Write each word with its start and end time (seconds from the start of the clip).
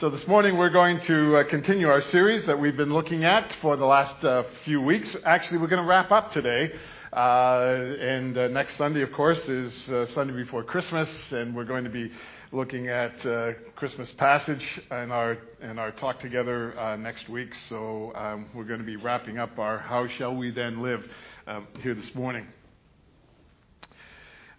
So 0.00 0.08
this 0.10 0.28
morning 0.28 0.56
we're 0.56 0.70
going 0.70 1.00
to 1.00 1.38
uh, 1.38 1.44
continue 1.48 1.88
our 1.88 2.00
series 2.00 2.46
that 2.46 2.60
we've 2.60 2.76
been 2.76 2.92
looking 2.92 3.24
at 3.24 3.52
for 3.60 3.74
the 3.74 3.84
last 3.84 4.24
uh, 4.24 4.44
few 4.64 4.80
weeks. 4.80 5.16
Actually, 5.24 5.58
we're 5.58 5.66
going 5.66 5.82
to 5.82 5.88
wrap 5.88 6.12
up 6.12 6.30
today. 6.30 6.70
Uh, 7.12 7.96
and 7.98 8.38
uh, 8.38 8.46
next 8.46 8.76
Sunday, 8.76 9.02
of 9.02 9.10
course, 9.10 9.48
is 9.48 9.88
uh, 9.88 10.06
Sunday 10.06 10.34
before 10.34 10.62
Christmas, 10.62 11.10
and 11.32 11.52
we're 11.52 11.64
going 11.64 11.82
to 11.82 11.90
be 11.90 12.12
looking 12.52 12.86
at 12.86 13.18
Christmas 13.74 14.12
passage 14.12 14.80
in 14.92 15.10
our 15.10 15.36
in 15.62 15.80
our 15.80 15.90
talk 15.90 16.20
together 16.20 16.96
next 17.00 17.28
week. 17.28 17.52
So 17.68 18.12
um, 18.14 18.50
we're 18.54 18.62
going 18.62 18.78
to 18.78 18.86
be 18.86 18.94
wrapping 18.94 19.38
up 19.38 19.58
our 19.58 19.78
"How 19.78 20.06
Shall 20.06 20.36
We 20.36 20.52
Then 20.52 20.80
Live" 20.80 21.04
um, 21.48 21.66
here 21.82 21.94
this 21.94 22.14
morning. 22.14 22.46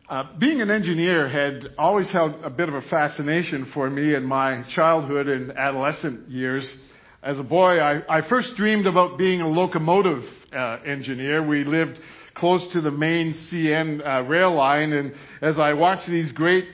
Uh, 0.10 0.24
being 0.40 0.60
an 0.60 0.72
engineer 0.72 1.30
had 1.30 1.72
always 1.78 2.10
held 2.10 2.34
a 2.44 2.50
bit 2.50 2.68
of 2.68 2.74
a 2.74 2.82
fascination 2.82 3.66
for 3.66 3.88
me 3.92 4.16
in 4.16 4.24
my 4.24 4.64
childhood 4.64 5.28
and 5.28 5.52
adolescent 5.52 6.28
years. 6.28 6.80
As 7.22 7.38
a 7.38 7.44
boy, 7.44 7.80
I, 7.80 8.02
I 8.18 8.22
first 8.28 8.56
dreamed 8.56 8.88
about 8.88 9.20
being 9.20 9.42
a 9.42 9.48
locomotive 9.48 10.26
uh, 10.52 10.78
engineer. 10.84 11.46
We 11.46 11.64
lived 11.64 12.00
close 12.34 12.66
to 12.72 12.82
the 12.82 12.90
main 12.90 13.36
CN 13.36 14.04
uh, 14.04 14.24
rail 14.24 14.52
line, 14.56 14.94
and 14.94 15.14
as 15.44 15.60
I 15.60 15.74
watched 15.74 16.08
these 16.08 16.32
great 16.32 16.66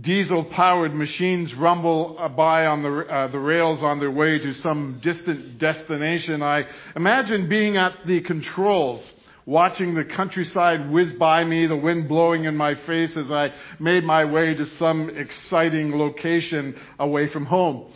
diesel 0.00 0.42
powered 0.42 0.92
machines 0.92 1.54
rumble 1.54 2.18
by 2.36 2.66
on 2.66 2.82
the, 2.82 3.06
uh, 3.06 3.28
the 3.28 3.38
rails 3.38 3.84
on 3.84 4.00
their 4.00 4.10
way 4.10 4.40
to 4.40 4.52
some 4.52 4.98
distant 5.00 5.58
destination, 5.58 6.42
I 6.42 6.66
imagined 6.96 7.48
being 7.48 7.76
at 7.76 8.04
the 8.04 8.20
controls 8.22 9.08
watching 9.50 9.96
the 9.96 10.04
countryside 10.04 10.88
whiz 10.92 11.12
by 11.14 11.42
me, 11.42 11.66
the 11.66 11.76
wind 11.76 12.06
blowing 12.06 12.44
in 12.44 12.56
my 12.56 12.72
face 12.72 13.16
as 13.16 13.32
I 13.32 13.52
made 13.80 14.04
my 14.04 14.24
way 14.24 14.54
to 14.54 14.64
some 14.64 15.10
exciting 15.10 15.98
location 15.98 16.78
away 17.00 17.26
from 17.26 17.46
home. 17.46 17.92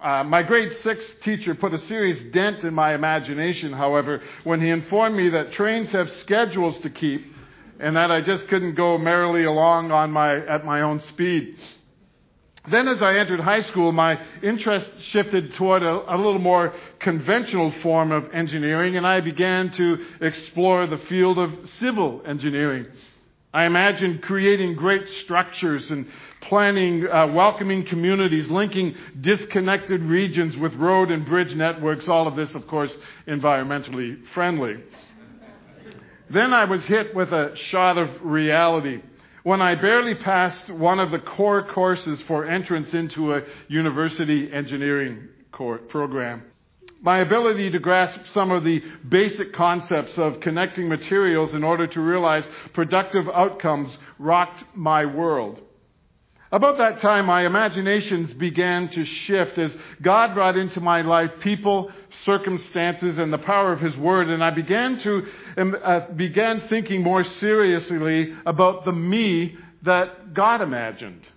Uh, 0.00 0.22
my 0.22 0.44
grade 0.44 0.72
six 0.74 1.14
teacher 1.20 1.56
put 1.56 1.74
a 1.74 1.78
serious 1.78 2.22
dent 2.32 2.62
in 2.62 2.72
my 2.72 2.94
imagination, 2.94 3.72
however, 3.72 4.22
when 4.44 4.60
he 4.60 4.70
informed 4.70 5.16
me 5.16 5.28
that 5.30 5.50
trains 5.50 5.90
have 5.90 6.08
schedules 6.12 6.78
to 6.78 6.90
keep 6.90 7.26
and 7.80 7.96
that 7.96 8.12
I 8.12 8.20
just 8.20 8.46
couldn't 8.46 8.76
go 8.76 8.98
merrily 8.98 9.42
along 9.42 9.90
on 9.90 10.12
my, 10.12 10.36
at 10.46 10.64
my 10.64 10.82
own 10.82 11.00
speed. 11.00 11.56
Then, 12.70 12.88
as 12.88 13.00
I 13.00 13.16
entered 13.16 13.40
high 13.40 13.62
school, 13.62 13.92
my 13.92 14.20
interest 14.42 14.90
shifted 15.02 15.54
toward 15.54 15.82
a, 15.82 16.14
a, 16.14 16.16
little 16.16 16.38
more 16.38 16.74
conventional 16.98 17.70
form 17.82 18.12
of 18.12 18.32
engineering, 18.32 18.96
and 18.96 19.06
I 19.06 19.20
began 19.20 19.70
to 19.72 20.04
explore 20.20 20.86
the 20.86 20.98
field 20.98 21.38
of 21.38 21.68
civil 21.78 22.22
engineering. 22.26 22.86
I 23.54 23.64
imagined 23.64 24.22
creating 24.22 24.74
great 24.74 25.08
structures 25.08 25.90
and 25.90 26.06
planning 26.42 27.08
uh, 27.08 27.28
welcoming 27.28 27.86
communities, 27.86 28.50
linking 28.50 28.94
disconnected 29.20 30.02
regions 30.02 30.56
with 30.56 30.74
road 30.74 31.10
and 31.10 31.24
bridge 31.24 31.54
networks, 31.54 32.08
all 32.08 32.28
of 32.28 32.36
this, 32.36 32.54
of 32.54 32.66
course, 32.66 32.94
environmentally 33.26 34.26
friendly. 34.34 34.76
Then 36.30 36.52
I 36.52 36.66
was 36.66 36.84
hit 36.84 37.14
with 37.14 37.32
a 37.32 37.56
shot 37.56 37.96
of 37.96 38.10
reality 38.22 39.00
when 39.48 39.62
I 39.62 39.76
barely 39.76 40.14
passed 40.14 40.68
one 40.68 41.00
of 41.00 41.10
the 41.10 41.18
core 41.18 41.62
courses 41.62 42.20
for 42.26 42.44
entrance 42.44 42.92
into 42.92 43.32
a 43.32 43.44
university 43.68 44.52
engineering 44.52 45.26
program. 45.88 46.42
My 47.00 47.20
ability 47.20 47.70
to 47.70 47.78
grasp 47.78 48.20
some 48.34 48.50
of 48.50 48.62
the 48.62 48.82
basic 49.08 49.54
concepts 49.54 50.18
of 50.18 50.40
connecting 50.40 50.86
materials 50.86 51.54
in 51.54 51.64
order 51.64 51.86
to 51.86 51.98
realize 51.98 52.46
productive 52.74 53.26
outcomes 53.30 53.96
rocked 54.18 54.64
my 54.74 55.06
world. 55.06 55.62
About 56.50 56.78
that 56.78 57.00
time, 57.00 57.26
my 57.26 57.44
imaginations 57.44 58.32
began 58.32 58.88
to 58.90 59.04
shift 59.04 59.58
as 59.58 59.76
God 60.00 60.32
brought 60.32 60.56
into 60.56 60.80
my 60.80 61.02
life 61.02 61.30
people, 61.40 61.92
circumstances, 62.24 63.18
and 63.18 63.30
the 63.30 63.38
power 63.38 63.70
of 63.70 63.80
His 63.80 63.94
Word, 63.98 64.28
and 64.28 64.42
I 64.42 64.50
began 64.50 64.98
to 65.00 65.26
um, 65.58 65.76
uh, 65.82 66.00
began 66.16 66.62
thinking 66.68 67.02
more 67.02 67.22
seriously 67.22 68.34
about 68.46 68.86
the 68.86 68.92
me 68.92 69.58
that 69.82 70.32
God 70.32 70.62
imagined. 70.62 71.28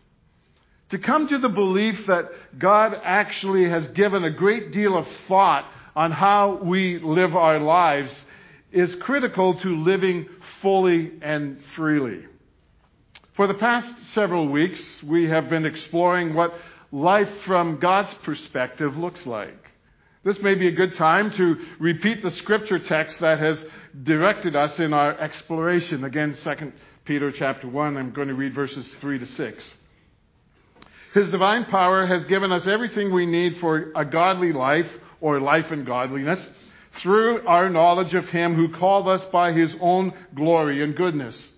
To 0.91 0.97
come 0.97 1.28
to 1.28 1.40
the 1.40 1.50
belief 1.50 2.07
that 2.07 2.30
God 2.57 2.97
actually 3.03 3.69
has 3.69 3.88
given 3.90 4.24
a 4.24 4.31
great 4.31 4.72
deal 4.72 4.97
of 4.97 5.07
thought 5.28 5.66
on 5.94 6.12
how 6.12 6.59
we 6.63 7.00
live 7.00 7.36
our 7.36 7.59
lives 7.59 8.13
is 8.72 8.96
critical 8.96 9.59
to 9.59 9.75
living 9.75 10.28
fully 10.62 11.12
and 11.22 11.62
freely. 11.75 12.25
For 13.34 13.47
the 13.47 13.53
past 13.53 13.94
several 14.14 14.50
weeks, 14.50 14.81
we 15.03 15.30
have 15.30 15.50
been 15.50 15.66
exploring 15.66 16.34
what 16.34 16.53
life 16.92 17.30
from 17.46 17.80
God's 17.80 18.14
perspective 18.16 18.97
looks 18.97 19.25
like. 19.25 19.58
This 20.24 20.40
may 20.42 20.56
be 20.56 20.68
a 20.68 20.72
good 20.72 20.96
time 20.96 21.31
to 21.31 21.58
repeat 21.80 22.22
the 22.22 22.31
scripture 22.31 22.78
text 22.78 23.19
that 23.22 23.40
has 23.40 23.64
directed 24.03 24.56
us 24.56 24.80
in 24.80 24.94
our 24.94 25.18
exploration. 25.18 26.03
Again, 26.03 26.36
2 26.36 26.74
Peter 27.06 27.31
chapter 27.31 27.68
1, 27.68 27.97
I'm 27.97 28.12
going 28.12 28.28
to 28.28 28.34
read 28.34 28.53
verses 28.53 28.94
3 29.00 29.19
to 29.19 29.25
6. 29.25 29.75
His 31.13 31.31
divine 31.31 31.66
power 31.66 32.06
has 32.06 32.25
given 32.25 32.52
us 32.52 32.68
everything 32.68 33.13
we 33.13 33.25
need 33.25 33.58
for 33.58 33.92
a 33.96 34.06
godly 34.06 34.53
life 34.53 34.90
or 35.22 35.40
life 35.40 35.72
in 35.72 35.86
godliness 35.86 36.50
through 36.98 37.48
our 37.48 37.69
knowledge 37.69 38.13
of 38.13 38.28
Him 38.30 38.56
who 38.56 38.69
called 38.78 39.08
us 39.08 39.24
by 39.25 39.53
His 39.53 39.74
own 39.80 40.13
glory 40.36 40.84
and 40.84 40.96
goodness. 40.96 41.50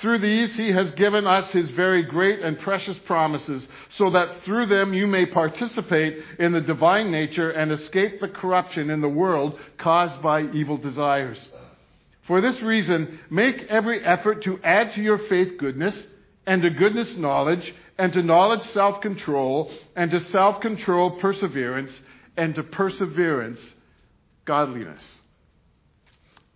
Through 0.00 0.18
these, 0.18 0.54
he 0.54 0.72
has 0.72 0.90
given 0.92 1.26
us 1.26 1.50
his 1.52 1.70
very 1.70 2.02
great 2.02 2.40
and 2.40 2.58
precious 2.58 2.98
promises, 2.98 3.66
so 3.90 4.10
that 4.10 4.42
through 4.42 4.66
them 4.66 4.92
you 4.92 5.06
may 5.06 5.24
participate 5.24 6.22
in 6.38 6.52
the 6.52 6.60
divine 6.60 7.10
nature 7.10 7.50
and 7.50 7.72
escape 7.72 8.20
the 8.20 8.28
corruption 8.28 8.90
in 8.90 9.00
the 9.00 9.08
world 9.08 9.58
caused 9.78 10.20
by 10.20 10.42
evil 10.52 10.76
desires. 10.76 11.48
For 12.26 12.42
this 12.42 12.60
reason, 12.60 13.20
make 13.30 13.62
every 13.70 14.04
effort 14.04 14.42
to 14.42 14.60
add 14.62 14.92
to 14.94 15.02
your 15.02 15.16
faith 15.16 15.56
goodness, 15.56 16.06
and 16.44 16.60
to 16.60 16.70
goodness 16.70 17.16
knowledge, 17.16 17.74
and 17.96 18.12
to 18.12 18.22
knowledge 18.22 18.68
self 18.70 19.00
control, 19.00 19.72
and 19.94 20.10
to 20.10 20.20
self 20.20 20.60
control 20.60 21.12
perseverance, 21.12 21.98
and 22.36 22.54
to 22.56 22.62
perseverance 22.62 23.66
godliness. 24.44 25.18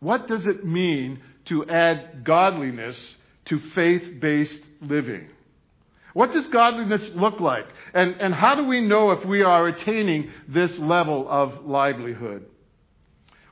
What 0.01 0.28
does 0.28 0.47
it 0.47 0.67
mean 0.67 1.21
to 1.47 1.67
add 1.67 2.22
godliness 2.25 3.17
to 3.47 3.59
faith 3.59 4.21
based 4.21 4.62
living. 4.81 5.28
What 6.12 6.33
does 6.33 6.47
godliness 6.49 7.09
look 7.15 7.41
like? 7.41 7.67
And, 7.95 8.21
and 8.21 8.34
how 8.34 8.55
do 8.55 8.65
we 8.65 8.81
know 8.81 9.12
if 9.12 9.25
we 9.25 9.43
are 9.43 9.69
attaining 9.69 10.31
this 10.49 10.77
level 10.78 11.28
of 11.28 11.65
livelihood? 11.65 12.47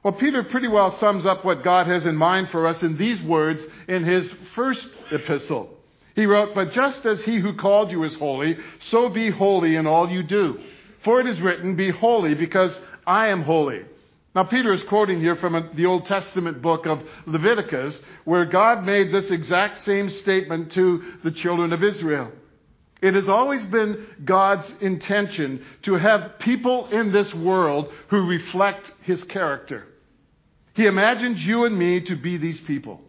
Well, 0.02 0.14
Peter 0.14 0.42
pretty 0.42 0.68
well 0.68 0.92
sums 0.98 1.26
up 1.26 1.44
what 1.44 1.64
God 1.64 1.86
has 1.86 2.06
in 2.06 2.16
mind 2.16 2.50
for 2.50 2.66
us 2.66 2.82
in 2.82 2.96
these 2.96 3.20
words 3.22 3.62
in 3.88 4.04
his 4.04 4.32
first 4.54 4.88
epistle. 5.10 5.70
He 6.14 6.26
wrote, 6.26 6.54
But 6.54 6.72
just 6.72 7.04
as 7.04 7.22
he 7.22 7.38
who 7.38 7.54
called 7.54 7.92
you 7.92 8.04
is 8.04 8.14
holy, 8.16 8.56
so 8.90 9.08
be 9.08 9.30
holy 9.30 9.76
in 9.76 9.86
all 9.86 10.10
you 10.10 10.22
do. 10.22 10.60
For 11.04 11.20
it 11.20 11.26
is 11.26 11.40
written, 11.40 11.76
Be 11.76 11.90
holy, 11.90 12.34
because 12.34 12.78
I 13.06 13.28
am 13.28 13.42
holy. 13.42 13.82
Now, 14.38 14.44
Peter 14.44 14.72
is 14.72 14.84
quoting 14.84 15.18
here 15.18 15.34
from 15.34 15.70
the 15.74 15.86
Old 15.86 16.06
Testament 16.06 16.62
book 16.62 16.86
of 16.86 17.02
Leviticus, 17.26 18.00
where 18.24 18.44
God 18.44 18.84
made 18.84 19.10
this 19.10 19.32
exact 19.32 19.80
same 19.80 20.10
statement 20.10 20.70
to 20.74 21.02
the 21.24 21.32
children 21.32 21.72
of 21.72 21.82
Israel. 21.82 22.30
It 23.02 23.14
has 23.14 23.28
always 23.28 23.64
been 23.64 24.06
God's 24.24 24.72
intention 24.80 25.66
to 25.82 25.94
have 25.94 26.38
people 26.38 26.86
in 26.86 27.10
this 27.10 27.34
world 27.34 27.92
who 28.10 28.28
reflect 28.28 28.92
his 29.02 29.24
character. 29.24 29.88
He 30.74 30.86
imagines 30.86 31.44
you 31.44 31.64
and 31.64 31.76
me 31.76 32.02
to 32.02 32.14
be 32.14 32.36
these 32.36 32.60
people. 32.60 33.00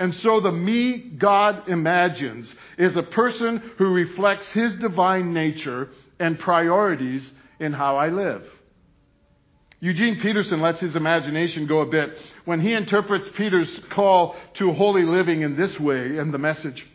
And 0.00 0.12
so 0.16 0.40
the 0.40 0.50
me 0.50 0.98
God 0.98 1.68
imagines 1.68 2.52
is 2.76 2.96
a 2.96 3.04
person 3.04 3.58
who 3.78 3.94
reflects 3.94 4.50
his 4.50 4.72
divine 4.72 5.32
nature 5.32 5.90
and 6.18 6.36
priorities 6.36 7.32
in 7.60 7.72
how 7.72 7.96
I 7.96 8.08
live. 8.08 8.42
Eugene 9.80 10.20
Peterson 10.20 10.60
lets 10.60 10.80
his 10.80 10.94
imagination 10.94 11.66
go 11.66 11.80
a 11.80 11.86
bit 11.86 12.16
when 12.44 12.60
he 12.60 12.74
interprets 12.74 13.28
Peter's 13.30 13.80
call 13.90 14.36
to 14.54 14.72
holy 14.72 15.04
living 15.04 15.40
in 15.40 15.56
this 15.56 15.80
way 15.80 16.18
in 16.18 16.30
the 16.32 16.38
message. 16.38 16.86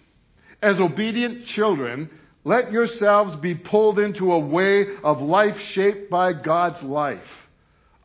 As 0.62 0.80
obedient 0.80 1.48
children, 1.48 2.10
let 2.44 2.72
yourselves 2.72 3.36
be 3.38 3.56
pulled 3.56 3.98
into 3.98 4.32
a 4.32 4.40
way 4.40 4.86
of 5.04 5.20
life 5.20 5.60
shaped 5.60 6.12
by 6.12 6.34
God's 6.34 6.82
life, 6.84 7.28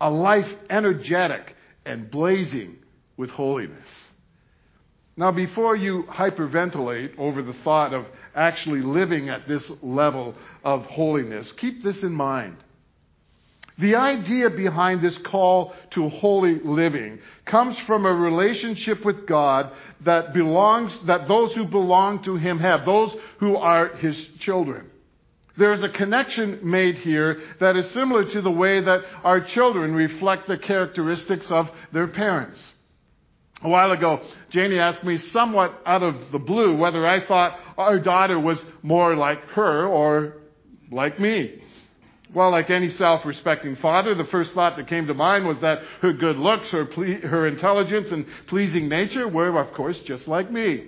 a 0.01 0.11
life 0.11 0.51
energetic 0.71 1.55
and 1.85 2.11
blazing 2.11 2.79
with 3.19 3.29
holiness. 3.31 4.09
Now, 5.15 5.31
before 5.31 5.77
you 5.77 6.05
hyperventilate 6.05 7.19
over 7.19 7.43
the 7.43 7.53
thought 7.53 7.93
of 7.93 8.07
actually 8.35 8.81
living 8.81 9.29
at 9.29 9.47
this 9.47 9.71
level 9.83 10.35
of 10.65 10.87
holiness, 10.87 11.53
keep 11.53 11.83
this 11.83 12.03
in 12.03 12.13
mind. 12.13 12.57
The 13.79 13.97
idea 13.97 14.51
behind 14.51 15.01
this 15.01 15.17
call 15.19 15.75
to 15.91 16.09
holy 16.09 16.59
living 16.59 17.21
comes 17.47 17.79
from 17.87 18.05
a 18.05 18.13
relationship 18.13 19.05
with 19.05 19.27
God 19.27 19.73
that 20.03 20.35
belongs, 20.35 20.99
that 21.07 21.29
those 21.29 21.53
who 21.55 21.65
belong 21.65 22.23
to 22.25 22.37
Him 22.37 22.59
have, 22.59 22.85
those 22.85 23.15
who 23.39 23.57
are 23.57 23.89
His 23.97 24.17
children. 24.41 24.91
There's 25.57 25.83
a 25.83 25.89
connection 25.89 26.61
made 26.63 26.99
here 26.99 27.41
that 27.59 27.77
is 27.77 27.91
similar 27.91 28.25
to 28.25 28.41
the 28.41 28.51
way 28.51 28.81
that 28.81 29.03
our 29.25 29.41
children 29.41 29.95
reflect 29.95 30.49
the 30.49 30.59
characteristics 30.59 31.51
of 31.51 31.71
their 31.93 32.07
parents. 32.07 32.75
A 33.63 33.69
while 33.69 33.91
ago, 33.91 34.23
Janie 34.49 34.79
asked 34.79 35.05
me 35.05 35.19
somewhat 35.19 35.83
out 35.85 36.03
of 36.03 36.33
the 36.33 36.39
blue 36.39 36.77
whether 36.77 37.07
I 37.07 37.27
thought 37.27 37.59
our 37.77 37.99
daughter 37.99 38.41
was 38.41 38.63
more 38.83 39.15
like 39.15 39.43
her 39.51 39.87
or 39.87 40.35
like 40.91 41.21
me. 41.21 41.63
Well, 42.33 42.53
like 42.53 42.71
any 42.71 42.91
self-respecting 42.91 43.77
father, 43.77 44.15
the 44.15 44.25
first 44.25 44.55
thought 44.55 44.77
that 44.77 44.87
came 44.87 45.09
to 45.09 45.15
mind 45.15 45.47
was 45.47 45.59
that 45.61 45.83
her 46.01 46.13
good 46.13 46.39
looks, 46.39 46.71
her, 46.71 46.85
ple- 46.85 47.21
her 47.23 47.47
intelligence, 47.47 48.09
and 48.11 48.25
pleasing 48.47 48.89
nature 48.89 49.27
were, 49.27 49.59
of 49.59 49.73
course, 49.75 49.99
just 50.01 50.29
like 50.29 50.51
me. 50.51 50.85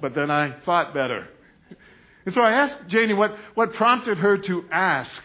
But 0.00 0.14
then 0.14 0.30
I 0.30 0.52
thought 0.64 0.94
better. 0.94 1.26
And 2.24 2.34
so 2.34 2.40
I 2.40 2.52
asked 2.52 2.86
Janie 2.86 3.14
what, 3.14 3.36
what 3.54 3.74
prompted 3.74 4.18
her 4.18 4.38
to 4.38 4.64
ask. 4.70 5.22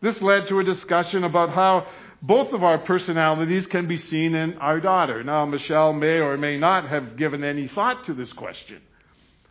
This 0.00 0.20
led 0.22 0.46
to 0.48 0.60
a 0.60 0.64
discussion 0.64 1.24
about 1.24 1.50
how 1.50 1.86
both 2.22 2.52
of 2.52 2.62
our 2.62 2.78
personalities 2.78 3.66
can 3.66 3.88
be 3.88 3.96
seen 3.96 4.34
in 4.34 4.58
our 4.58 4.78
daughter. 4.78 5.24
Now, 5.24 5.44
Michelle 5.44 5.92
may 5.92 6.20
or 6.20 6.36
may 6.36 6.56
not 6.56 6.88
have 6.88 7.16
given 7.16 7.42
any 7.42 7.66
thought 7.68 8.04
to 8.04 8.14
this 8.14 8.32
question. 8.32 8.80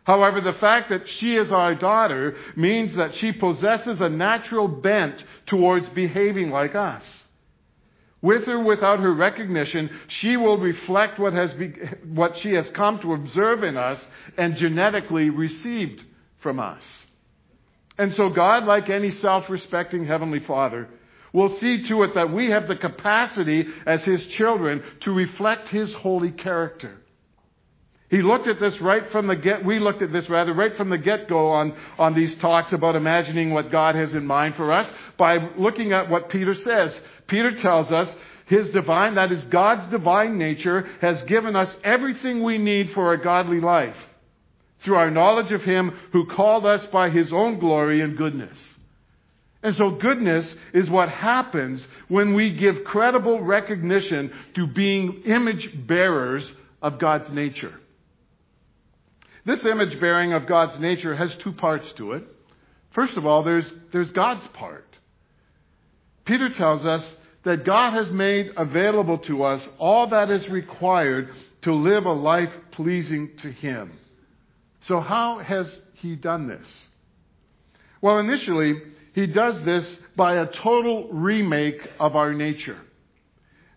However, 0.04 0.40
the 0.40 0.52
fact 0.52 0.90
that 0.90 1.08
she 1.08 1.34
is 1.36 1.50
our 1.50 1.74
daughter 1.74 2.36
means 2.56 2.94
that 2.94 3.14
she 3.14 3.32
possesses 3.32 4.00
a 4.00 4.08
natural 4.08 4.68
bent 4.68 5.24
towards 5.46 5.88
behaving 5.88 6.50
like 6.50 6.74
us. 6.74 7.24
With 8.20 8.48
or 8.48 8.60
without 8.60 9.00
her 9.00 9.12
recognition, 9.12 9.90
she 10.08 10.36
will 10.36 10.58
reflect 10.58 11.18
what, 11.18 11.32
has 11.34 11.52
be, 11.54 11.74
what 12.06 12.38
she 12.38 12.52
has 12.52 12.68
come 12.70 12.98
to 13.00 13.12
observe 13.12 13.62
in 13.62 13.76
us 13.76 14.06
and 14.38 14.56
genetically 14.56 15.28
received 15.30 16.02
from 16.38 16.58
us. 16.60 17.06
And 17.98 18.14
so 18.14 18.28
God, 18.30 18.64
like 18.64 18.88
any 18.88 19.10
self-respecting 19.10 20.06
Heavenly 20.06 20.40
Father, 20.40 20.88
will 21.32 21.50
see 21.58 21.86
to 21.88 22.02
it 22.02 22.14
that 22.14 22.32
we 22.32 22.50
have 22.50 22.68
the 22.68 22.76
capacity 22.76 23.66
as 23.86 24.04
His 24.04 24.24
children 24.28 24.82
to 25.00 25.12
reflect 25.12 25.68
His 25.68 25.92
holy 25.92 26.30
character. 26.30 26.96
He 28.14 28.22
looked 28.22 28.46
at 28.46 28.60
this 28.60 28.80
right 28.80 29.10
from 29.10 29.26
the 29.26 29.34
get, 29.34 29.64
we 29.64 29.80
looked 29.80 30.00
at 30.00 30.12
this 30.12 30.28
rather 30.28 30.52
right 30.52 30.76
from 30.76 30.88
the 30.88 30.98
get-go 30.98 31.50
on, 31.50 31.74
on 31.98 32.14
these 32.14 32.36
talks 32.36 32.72
about 32.72 32.94
imagining 32.94 33.52
what 33.52 33.72
God 33.72 33.96
has 33.96 34.14
in 34.14 34.24
mind 34.24 34.54
for 34.54 34.70
us 34.70 34.88
by 35.18 35.50
looking 35.56 35.92
at 35.92 36.08
what 36.08 36.28
Peter 36.28 36.54
says. 36.54 37.00
Peter 37.26 37.50
tells 37.60 37.90
us 37.90 38.14
his 38.46 38.70
divine, 38.70 39.16
that 39.16 39.32
is 39.32 39.42
God's 39.42 39.90
divine 39.90 40.38
nature, 40.38 40.88
has 41.00 41.24
given 41.24 41.56
us 41.56 41.76
everything 41.82 42.44
we 42.44 42.56
need 42.56 42.92
for 42.92 43.12
a 43.12 43.20
godly 43.20 43.58
life 43.58 43.96
through 44.82 44.94
our 44.94 45.10
knowledge 45.10 45.50
of 45.50 45.62
Him 45.62 45.98
who 46.12 46.26
called 46.26 46.66
us 46.66 46.86
by 46.86 47.10
His 47.10 47.32
own 47.32 47.58
glory 47.58 48.00
and 48.00 48.16
goodness. 48.16 48.74
And 49.64 49.74
so 49.74 49.90
goodness 49.90 50.54
is 50.72 50.88
what 50.88 51.08
happens 51.08 51.88
when 52.06 52.34
we 52.34 52.54
give 52.54 52.84
credible 52.84 53.42
recognition 53.42 54.32
to 54.54 54.68
being 54.68 55.22
image 55.24 55.68
bearers 55.84 56.52
of 56.80 57.00
God's 57.00 57.28
nature. 57.30 57.74
This 59.44 59.64
image 59.64 60.00
bearing 60.00 60.32
of 60.32 60.46
God's 60.46 60.78
nature 60.78 61.14
has 61.14 61.34
two 61.36 61.52
parts 61.52 61.92
to 61.94 62.12
it. 62.12 62.24
First 62.92 63.16
of 63.16 63.26
all, 63.26 63.42
there's, 63.42 63.70
there's 63.92 64.12
God's 64.12 64.46
part. 64.48 64.86
Peter 66.24 66.48
tells 66.48 66.84
us 66.84 67.14
that 67.42 67.64
God 67.64 67.92
has 67.92 68.10
made 68.10 68.52
available 68.56 69.18
to 69.18 69.42
us 69.42 69.68
all 69.78 70.06
that 70.08 70.30
is 70.30 70.48
required 70.48 71.30
to 71.62 71.74
live 71.74 72.06
a 72.06 72.12
life 72.12 72.52
pleasing 72.70 73.36
to 73.38 73.50
Him. 73.50 73.92
So, 74.82 75.00
how 75.00 75.38
has 75.38 75.82
He 75.94 76.16
done 76.16 76.46
this? 76.46 76.86
Well, 78.00 78.18
initially, 78.18 78.80
he 79.14 79.26
does 79.28 79.62
this 79.62 79.98
by 80.16 80.34
a 80.34 80.46
total 80.46 81.08
remake 81.08 81.88
of 82.00 82.16
our 82.16 82.34
nature. 82.34 82.78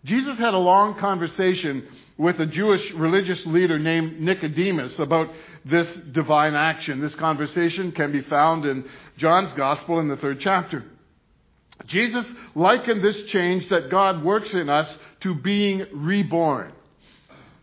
Jesus 0.04 0.36
had 0.36 0.52
a 0.52 0.58
long 0.58 0.98
conversation 0.98 1.86
with 2.18 2.40
a 2.40 2.46
Jewish 2.46 2.92
religious 2.94 3.46
leader 3.46 3.78
named 3.78 4.20
Nicodemus 4.20 4.98
about 4.98 5.30
this 5.64 5.88
divine 6.12 6.54
action. 6.54 7.00
This 7.00 7.14
conversation 7.14 7.92
can 7.92 8.10
be 8.10 8.22
found 8.22 8.66
in 8.66 8.84
John's 9.16 9.52
Gospel 9.52 10.00
in 10.00 10.08
the 10.08 10.16
third 10.16 10.40
chapter. 10.40 10.84
Jesus 11.86 12.30
likened 12.56 13.02
this 13.02 13.22
change 13.30 13.68
that 13.68 13.88
God 13.88 14.24
works 14.24 14.52
in 14.52 14.68
us 14.68 14.92
to 15.20 15.34
being 15.36 15.86
reborn. 15.92 16.72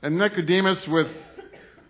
And 0.02 0.18
Nicodemus, 0.18 0.88
with 0.88 1.10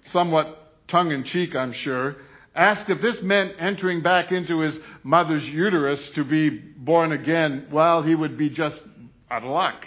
somewhat 0.07 0.87
tongue 0.87 1.11
in 1.11 1.23
cheek, 1.23 1.55
I'm 1.55 1.71
sure, 1.71 2.15
asked 2.55 2.89
if 2.89 2.99
this 2.99 3.21
meant 3.21 3.53
entering 3.59 4.01
back 4.01 4.31
into 4.31 4.59
his 4.59 4.77
mother's 5.03 5.47
uterus 5.47 6.09
to 6.11 6.23
be 6.23 6.49
born 6.49 7.11
again, 7.11 7.67
well, 7.71 8.01
he 8.01 8.15
would 8.15 8.39
be 8.39 8.49
just 8.49 8.81
out 9.29 9.43
of 9.43 9.51
luck. 9.51 9.85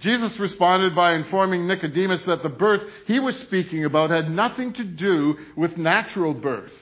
Jesus 0.00 0.38
responded 0.38 0.94
by 0.94 1.14
informing 1.14 1.66
Nicodemus 1.66 2.24
that 2.24 2.42
the 2.42 2.48
birth 2.48 2.82
he 3.06 3.20
was 3.20 3.36
speaking 3.38 3.84
about 3.84 4.10
had 4.10 4.30
nothing 4.30 4.72
to 4.74 4.84
do 4.84 5.36
with 5.56 5.76
natural 5.76 6.34
birth. 6.34 6.72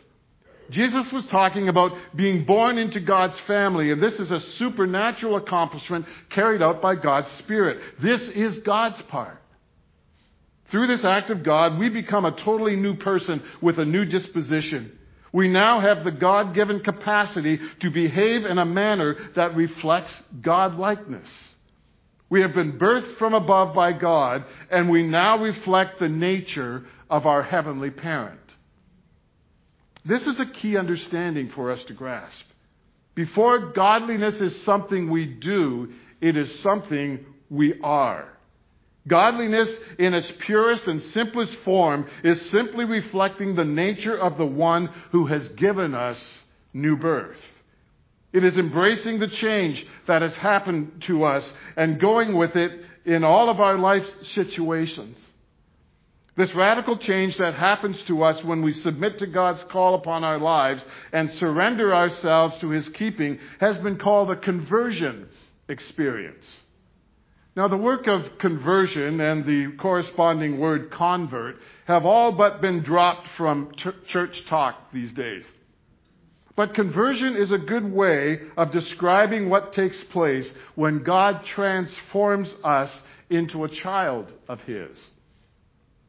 Jesus 0.70 1.10
was 1.12 1.26
talking 1.26 1.68
about 1.68 1.92
being 2.14 2.44
born 2.44 2.78
into 2.78 3.00
God's 3.00 3.38
family, 3.40 3.90
and 3.90 4.02
this 4.02 4.20
is 4.20 4.30
a 4.30 4.40
supernatural 4.40 5.36
accomplishment 5.36 6.06
carried 6.30 6.62
out 6.62 6.82
by 6.82 6.94
God's 6.94 7.30
Spirit. 7.38 7.80
This 8.00 8.22
is 8.28 8.58
God's 8.60 9.00
part. 9.02 9.42
Through 10.70 10.88
this 10.88 11.04
act 11.04 11.30
of 11.30 11.42
God, 11.42 11.78
we 11.78 11.88
become 11.88 12.26
a 12.26 12.36
totally 12.36 12.76
new 12.76 12.96
person 12.96 13.42
with 13.62 13.78
a 13.78 13.86
new 13.86 14.04
disposition. 14.04 14.98
We 15.32 15.48
now 15.48 15.80
have 15.80 16.04
the 16.04 16.10
God 16.10 16.54
given 16.54 16.80
capacity 16.80 17.58
to 17.80 17.90
behave 17.90 18.44
in 18.44 18.58
a 18.58 18.66
manner 18.66 19.16
that 19.34 19.56
reflects 19.56 20.22
God 20.40 20.76
likeness. 20.76 21.28
We 22.30 22.42
have 22.42 22.54
been 22.54 22.78
birthed 22.78 23.16
from 23.16 23.34
above 23.34 23.74
by 23.74 23.92
God, 23.92 24.44
and 24.70 24.90
we 24.90 25.02
now 25.02 25.38
reflect 25.38 25.98
the 25.98 26.08
nature 26.08 26.84
of 27.08 27.26
our 27.26 27.42
heavenly 27.42 27.90
parent. 27.90 28.40
This 30.04 30.26
is 30.26 30.38
a 30.38 30.46
key 30.46 30.76
understanding 30.76 31.50
for 31.50 31.70
us 31.70 31.82
to 31.84 31.94
grasp. 31.94 32.44
Before 33.14 33.72
godliness 33.72 34.40
is 34.40 34.62
something 34.62 35.10
we 35.10 35.26
do, 35.26 35.92
it 36.20 36.36
is 36.36 36.60
something 36.60 37.24
we 37.50 37.80
are. 37.82 38.28
Godliness 39.06 39.74
in 39.98 40.12
its 40.12 40.30
purest 40.40 40.86
and 40.86 41.02
simplest 41.02 41.54
form 41.64 42.06
is 42.22 42.50
simply 42.50 42.84
reflecting 42.84 43.54
the 43.54 43.64
nature 43.64 44.16
of 44.16 44.36
the 44.36 44.46
one 44.46 44.88
who 45.12 45.26
has 45.26 45.48
given 45.50 45.94
us 45.94 46.42
new 46.74 46.96
birth. 46.96 47.40
It 48.32 48.44
is 48.44 48.58
embracing 48.58 49.18
the 49.18 49.28
change 49.28 49.86
that 50.06 50.22
has 50.22 50.36
happened 50.36 51.02
to 51.02 51.24
us 51.24 51.50
and 51.76 52.00
going 52.00 52.36
with 52.36 52.56
it 52.56 52.72
in 53.04 53.24
all 53.24 53.48
of 53.48 53.60
our 53.60 53.78
life 53.78 54.06
situations. 54.34 55.30
This 56.36 56.54
radical 56.54 56.98
change 56.98 57.36
that 57.38 57.54
happens 57.54 58.00
to 58.04 58.22
us 58.22 58.44
when 58.44 58.62
we 58.62 58.72
submit 58.72 59.18
to 59.18 59.26
God's 59.26 59.64
call 59.64 59.94
upon 59.96 60.22
our 60.22 60.38
lives 60.38 60.84
and 61.12 61.32
surrender 61.32 61.92
ourselves 61.92 62.56
to 62.60 62.70
His 62.70 62.88
keeping 62.90 63.38
has 63.58 63.76
been 63.78 63.98
called 63.98 64.30
a 64.30 64.36
conversion 64.36 65.28
experience. 65.68 66.46
Now, 67.56 67.66
the 67.66 67.76
work 67.76 68.06
of 68.06 68.38
conversion 68.38 69.20
and 69.20 69.44
the 69.44 69.72
corresponding 69.78 70.60
word 70.60 70.92
convert 70.92 71.56
have 71.86 72.06
all 72.06 72.30
but 72.30 72.60
been 72.60 72.84
dropped 72.84 73.26
from 73.36 73.72
church 74.06 74.44
talk 74.46 74.92
these 74.92 75.12
days. 75.12 75.44
But 76.58 76.74
conversion 76.74 77.36
is 77.36 77.52
a 77.52 77.58
good 77.58 77.92
way 77.92 78.40
of 78.56 78.72
describing 78.72 79.48
what 79.48 79.72
takes 79.72 80.02
place 80.02 80.52
when 80.74 81.04
God 81.04 81.44
transforms 81.44 82.52
us 82.64 83.00
into 83.30 83.62
a 83.62 83.68
child 83.68 84.32
of 84.48 84.60
His. 84.62 85.12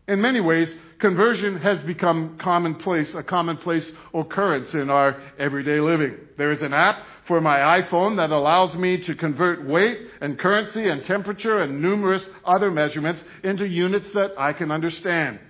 In 0.07 0.21
many 0.21 0.41
ways, 0.41 0.73
conversion 0.97 1.59
has 1.59 1.83
become 1.83 2.39
commonplace, 2.39 3.13
a 3.13 3.21
commonplace 3.21 3.93
occurrence 4.11 4.73
in 4.73 4.89
our 4.89 5.21
everyday 5.37 5.79
living. 5.81 6.17
There 6.35 6.51
is 6.51 6.63
an 6.63 6.73
app 6.73 7.05
for 7.27 7.39
my 7.41 7.83
iPhone 7.83 8.17
that 8.17 8.31
allows 8.31 8.73
me 8.73 9.03
to 9.03 9.13
convert 9.13 9.63
weight 9.67 9.99
and 10.19 10.39
currency 10.39 10.89
and 10.89 11.05
temperature 11.05 11.59
and 11.59 11.79
numerous 11.79 12.27
other 12.43 12.71
measurements 12.71 13.23
into 13.43 13.67
units 13.67 14.09
that 14.13 14.31
I 14.35 14.53
can 14.53 14.71
understand. 14.71 15.41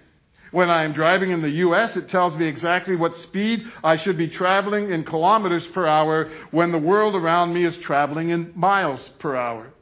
When 0.51 0.70
I 0.70 0.84
am 0.84 0.94
driving 0.94 1.32
in 1.32 1.41
the 1.41 1.50
U.S., 1.50 1.96
it 1.96 2.10
tells 2.10 2.36
me 2.36 2.48
exactly 2.48 2.96
what 2.96 3.15
speed 3.18 3.63
I 3.84 3.98
should 3.98 4.18
be 4.18 4.29
traveling 4.29 4.91
in 4.91 5.03
kilometers 5.03 5.65
per 5.68 5.86
hour 5.86 6.32
when 6.51 6.72
the 6.72 6.79
world 6.79 7.15
around 7.15 7.53
me 7.53 7.65
is 7.65 7.77
traveling 7.79 8.29
in 8.29 8.53
miles 8.56 9.08
per 9.20 9.36
hour. 9.36 9.74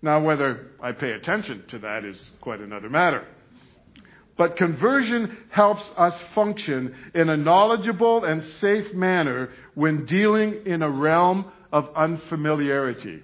Now, 0.00 0.20
whether 0.20 0.70
I 0.80 0.92
pay 0.92 1.12
attention 1.12 1.64
to 1.68 1.78
that 1.80 2.04
is 2.04 2.30
quite 2.40 2.60
another 2.60 2.90
matter. 2.90 3.26
But 4.36 4.56
conversion 4.56 5.36
helps 5.50 5.88
us 5.96 6.20
function 6.34 6.94
in 7.14 7.28
a 7.28 7.36
knowledgeable 7.36 8.24
and 8.24 8.42
safe 8.42 8.92
manner 8.94 9.50
when 9.74 10.06
dealing 10.06 10.66
in 10.66 10.82
a 10.82 10.90
realm 10.90 11.52
of 11.70 11.88
unfamiliarity. 11.94 13.22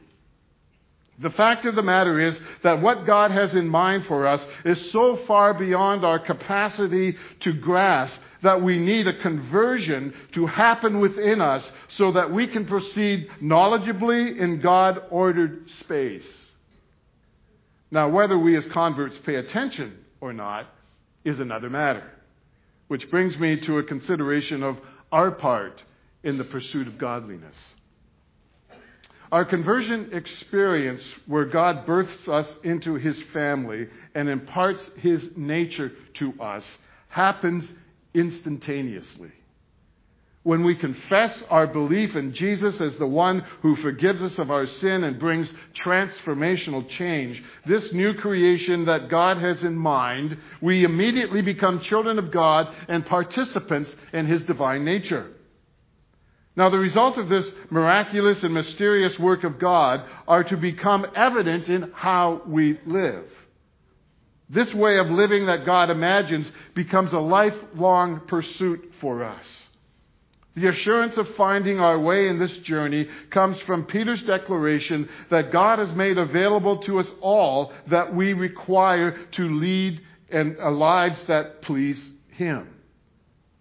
The 1.20 1.30
fact 1.30 1.66
of 1.66 1.74
the 1.74 1.82
matter 1.82 2.20
is 2.20 2.38
that 2.62 2.80
what 2.80 3.04
God 3.04 3.32
has 3.32 3.54
in 3.54 3.68
mind 3.68 4.06
for 4.06 4.26
us 4.26 4.44
is 4.64 4.90
so 4.92 5.16
far 5.26 5.52
beyond 5.52 6.04
our 6.04 6.20
capacity 6.20 7.16
to 7.40 7.52
grasp 7.52 8.20
that 8.42 8.62
we 8.62 8.78
need 8.78 9.08
a 9.08 9.18
conversion 9.20 10.14
to 10.32 10.46
happen 10.46 11.00
within 11.00 11.40
us 11.40 11.68
so 11.88 12.12
that 12.12 12.32
we 12.32 12.46
can 12.46 12.66
proceed 12.66 13.28
knowledgeably 13.42 14.38
in 14.38 14.60
God 14.60 15.02
ordered 15.10 15.68
space. 15.80 16.52
Now, 17.90 18.08
whether 18.08 18.38
we 18.38 18.56
as 18.56 18.66
converts 18.68 19.18
pay 19.18 19.36
attention 19.36 19.98
or 20.20 20.32
not 20.32 20.66
is 21.24 21.40
another 21.40 21.68
matter, 21.68 22.08
which 22.86 23.10
brings 23.10 23.36
me 23.38 23.58
to 23.60 23.78
a 23.78 23.82
consideration 23.82 24.62
of 24.62 24.78
our 25.10 25.32
part 25.32 25.82
in 26.22 26.38
the 26.38 26.44
pursuit 26.44 26.86
of 26.86 26.98
godliness. 26.98 27.56
Our 29.30 29.44
conversion 29.44 30.10
experience, 30.12 31.02
where 31.26 31.44
God 31.44 31.84
births 31.84 32.28
us 32.28 32.58
into 32.64 32.94
his 32.94 33.20
family 33.34 33.88
and 34.14 34.28
imparts 34.28 34.90
his 34.96 35.30
nature 35.36 35.92
to 36.14 36.32
us, 36.40 36.78
happens 37.08 37.70
instantaneously. 38.14 39.30
When 40.44 40.64
we 40.64 40.76
confess 40.76 41.42
our 41.50 41.66
belief 41.66 42.16
in 42.16 42.32
Jesus 42.32 42.80
as 42.80 42.96
the 42.96 43.06
one 43.06 43.44
who 43.60 43.76
forgives 43.76 44.22
us 44.22 44.38
of 44.38 44.50
our 44.50 44.66
sin 44.66 45.04
and 45.04 45.18
brings 45.18 45.46
transformational 45.74 46.88
change, 46.88 47.42
this 47.66 47.92
new 47.92 48.14
creation 48.14 48.86
that 48.86 49.10
God 49.10 49.36
has 49.36 49.62
in 49.62 49.76
mind, 49.76 50.38
we 50.62 50.84
immediately 50.84 51.42
become 51.42 51.80
children 51.80 52.18
of 52.18 52.30
God 52.30 52.74
and 52.88 53.04
participants 53.04 53.94
in 54.14 54.24
his 54.24 54.42
divine 54.44 54.86
nature. 54.86 55.32
Now, 56.58 56.70
the 56.70 56.78
result 56.80 57.18
of 57.18 57.28
this 57.28 57.48
miraculous 57.70 58.42
and 58.42 58.52
mysterious 58.52 59.16
work 59.16 59.44
of 59.44 59.60
God 59.60 60.02
are 60.26 60.42
to 60.42 60.56
become 60.56 61.06
evident 61.14 61.68
in 61.68 61.92
how 61.94 62.42
we 62.48 62.80
live. 62.84 63.30
This 64.50 64.74
way 64.74 64.98
of 64.98 65.08
living 65.08 65.46
that 65.46 65.64
God 65.64 65.88
imagines 65.88 66.50
becomes 66.74 67.12
a 67.12 67.20
lifelong 67.20 68.22
pursuit 68.26 68.92
for 69.00 69.22
us. 69.22 69.68
The 70.56 70.66
assurance 70.66 71.16
of 71.16 71.32
finding 71.36 71.78
our 71.78 71.96
way 71.96 72.26
in 72.26 72.40
this 72.40 72.58
journey 72.58 73.08
comes 73.30 73.60
from 73.60 73.84
Peter's 73.84 74.24
declaration 74.24 75.08
that 75.30 75.52
God 75.52 75.78
has 75.78 75.92
made 75.92 76.18
available 76.18 76.78
to 76.78 76.98
us 76.98 77.06
all 77.20 77.72
that 77.86 78.12
we 78.12 78.32
require 78.32 79.16
to 79.30 79.48
lead 79.48 80.00
and 80.28 80.56
uh, 80.58 80.72
lives 80.72 81.24
that 81.26 81.62
please 81.62 82.04
Him. 82.30 82.68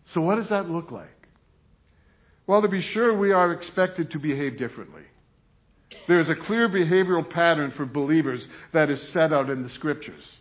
So, 0.05 0.21
what 0.21 0.37
does 0.37 0.49
that 0.49 0.67
look 0.67 0.89
like? 0.89 1.16
Well, 2.47 2.61
to 2.61 2.69
be 2.69 2.81
sure, 2.81 3.13
we 3.13 3.33
are 3.33 3.51
expected 3.51 4.11
to 4.11 4.19
behave 4.19 4.57
differently. 4.57 5.03
There 6.07 6.19
is 6.21 6.29
a 6.29 6.35
clear 6.35 6.69
behavioral 6.69 7.29
pattern 7.29 7.71
for 7.71 7.85
believers 7.85 8.47
that 8.71 8.89
is 8.89 9.01
set 9.09 9.33
out 9.33 9.49
in 9.49 9.63
the 9.63 9.69
Scriptures. 9.69 10.37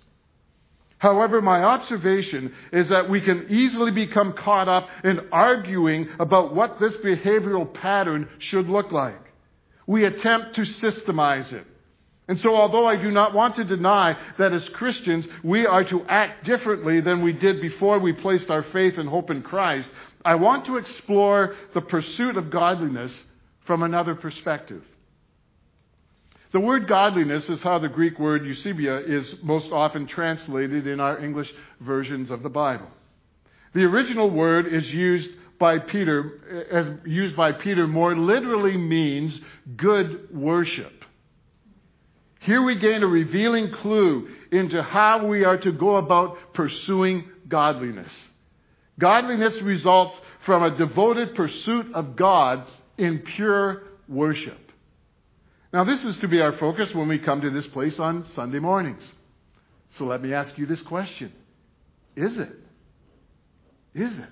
However, 0.98 1.42
my 1.42 1.62
observation 1.62 2.54
is 2.72 2.88
that 2.88 3.10
we 3.10 3.20
can 3.20 3.46
easily 3.50 3.90
become 3.90 4.32
caught 4.32 4.68
up 4.68 4.88
in 5.04 5.28
arguing 5.30 6.08
about 6.18 6.54
what 6.54 6.80
this 6.80 6.96
behavioral 6.98 7.72
pattern 7.72 8.28
should 8.38 8.68
look 8.68 8.92
like. 8.92 9.20
We 9.86 10.04
attempt 10.04 10.54
to 10.54 10.62
systemize 10.62 11.52
it. 11.52 11.66
And 12.28 12.40
so, 12.40 12.56
although 12.56 12.86
I 12.86 12.96
do 12.96 13.10
not 13.10 13.34
want 13.34 13.54
to 13.56 13.64
deny 13.64 14.16
that 14.38 14.52
as 14.52 14.68
Christians 14.70 15.26
we 15.44 15.64
are 15.64 15.84
to 15.84 16.04
act 16.06 16.44
differently 16.44 17.00
than 17.00 17.22
we 17.22 17.32
did 17.32 17.60
before 17.60 18.00
we 18.00 18.12
placed 18.12 18.50
our 18.50 18.64
faith 18.64 18.98
and 18.98 19.08
hope 19.08 19.30
in 19.30 19.42
Christ, 19.42 19.90
I 20.24 20.34
want 20.34 20.66
to 20.66 20.76
explore 20.76 21.54
the 21.72 21.80
pursuit 21.80 22.36
of 22.36 22.50
godliness 22.50 23.16
from 23.64 23.84
another 23.84 24.16
perspective. 24.16 24.82
The 26.50 26.60
word 26.60 26.88
godliness 26.88 27.48
is 27.48 27.62
how 27.62 27.78
the 27.78 27.88
Greek 27.88 28.18
word 28.18 28.42
eusebia 28.42 29.08
is 29.08 29.36
most 29.42 29.70
often 29.70 30.06
translated 30.06 30.86
in 30.86 31.00
our 31.00 31.18
English 31.18 31.52
versions 31.80 32.30
of 32.30 32.42
the 32.42 32.48
Bible. 32.48 32.88
The 33.74 33.84
original 33.84 34.30
word 34.30 34.66
is 34.66 34.90
used 34.90 35.30
by 35.58 35.78
Peter, 35.78 36.66
as 36.70 36.90
used 37.04 37.36
by 37.36 37.52
Peter, 37.52 37.86
more 37.86 38.16
literally 38.16 38.76
means 38.76 39.40
good 39.76 40.34
worship. 40.34 41.04
Here 42.46 42.62
we 42.62 42.78
gain 42.78 43.02
a 43.02 43.08
revealing 43.08 43.72
clue 43.72 44.28
into 44.52 44.80
how 44.80 45.26
we 45.26 45.44
are 45.44 45.58
to 45.58 45.72
go 45.72 45.96
about 45.96 46.54
pursuing 46.54 47.24
godliness. 47.48 48.12
Godliness 49.00 49.60
results 49.62 50.16
from 50.44 50.62
a 50.62 50.76
devoted 50.76 51.34
pursuit 51.34 51.92
of 51.92 52.14
God 52.14 52.64
in 52.96 53.18
pure 53.18 53.82
worship. 54.08 54.60
Now, 55.72 55.82
this 55.82 56.04
is 56.04 56.18
to 56.18 56.28
be 56.28 56.40
our 56.40 56.52
focus 56.52 56.94
when 56.94 57.08
we 57.08 57.18
come 57.18 57.40
to 57.40 57.50
this 57.50 57.66
place 57.66 57.98
on 57.98 58.24
Sunday 58.36 58.60
mornings. 58.60 59.02
So 59.90 60.04
let 60.04 60.22
me 60.22 60.32
ask 60.32 60.56
you 60.56 60.66
this 60.66 60.82
question 60.82 61.32
Is 62.14 62.38
it? 62.38 62.52
Is 63.92 64.16
it? 64.18 64.28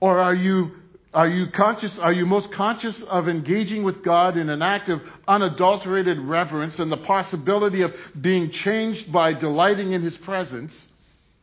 Or 0.00 0.18
are 0.18 0.34
you, 0.34 0.70
are 1.14 1.28
you 1.28 1.46
conscious, 1.52 1.96
are 1.98 2.12
you 2.12 2.26
most 2.26 2.50
conscious 2.52 3.00
of 3.04 3.28
engaging 3.28 3.84
with 3.84 4.02
God 4.02 4.36
in 4.36 4.50
an 4.50 4.62
act 4.62 4.88
of 4.88 5.00
unadulterated 5.28 6.18
reverence 6.18 6.80
and 6.80 6.90
the 6.90 6.96
possibility 6.96 7.82
of 7.82 7.94
being 8.20 8.50
changed 8.50 9.12
by 9.12 9.32
delighting 9.32 9.92
in 9.92 10.02
His 10.02 10.16
presence? 10.18 10.86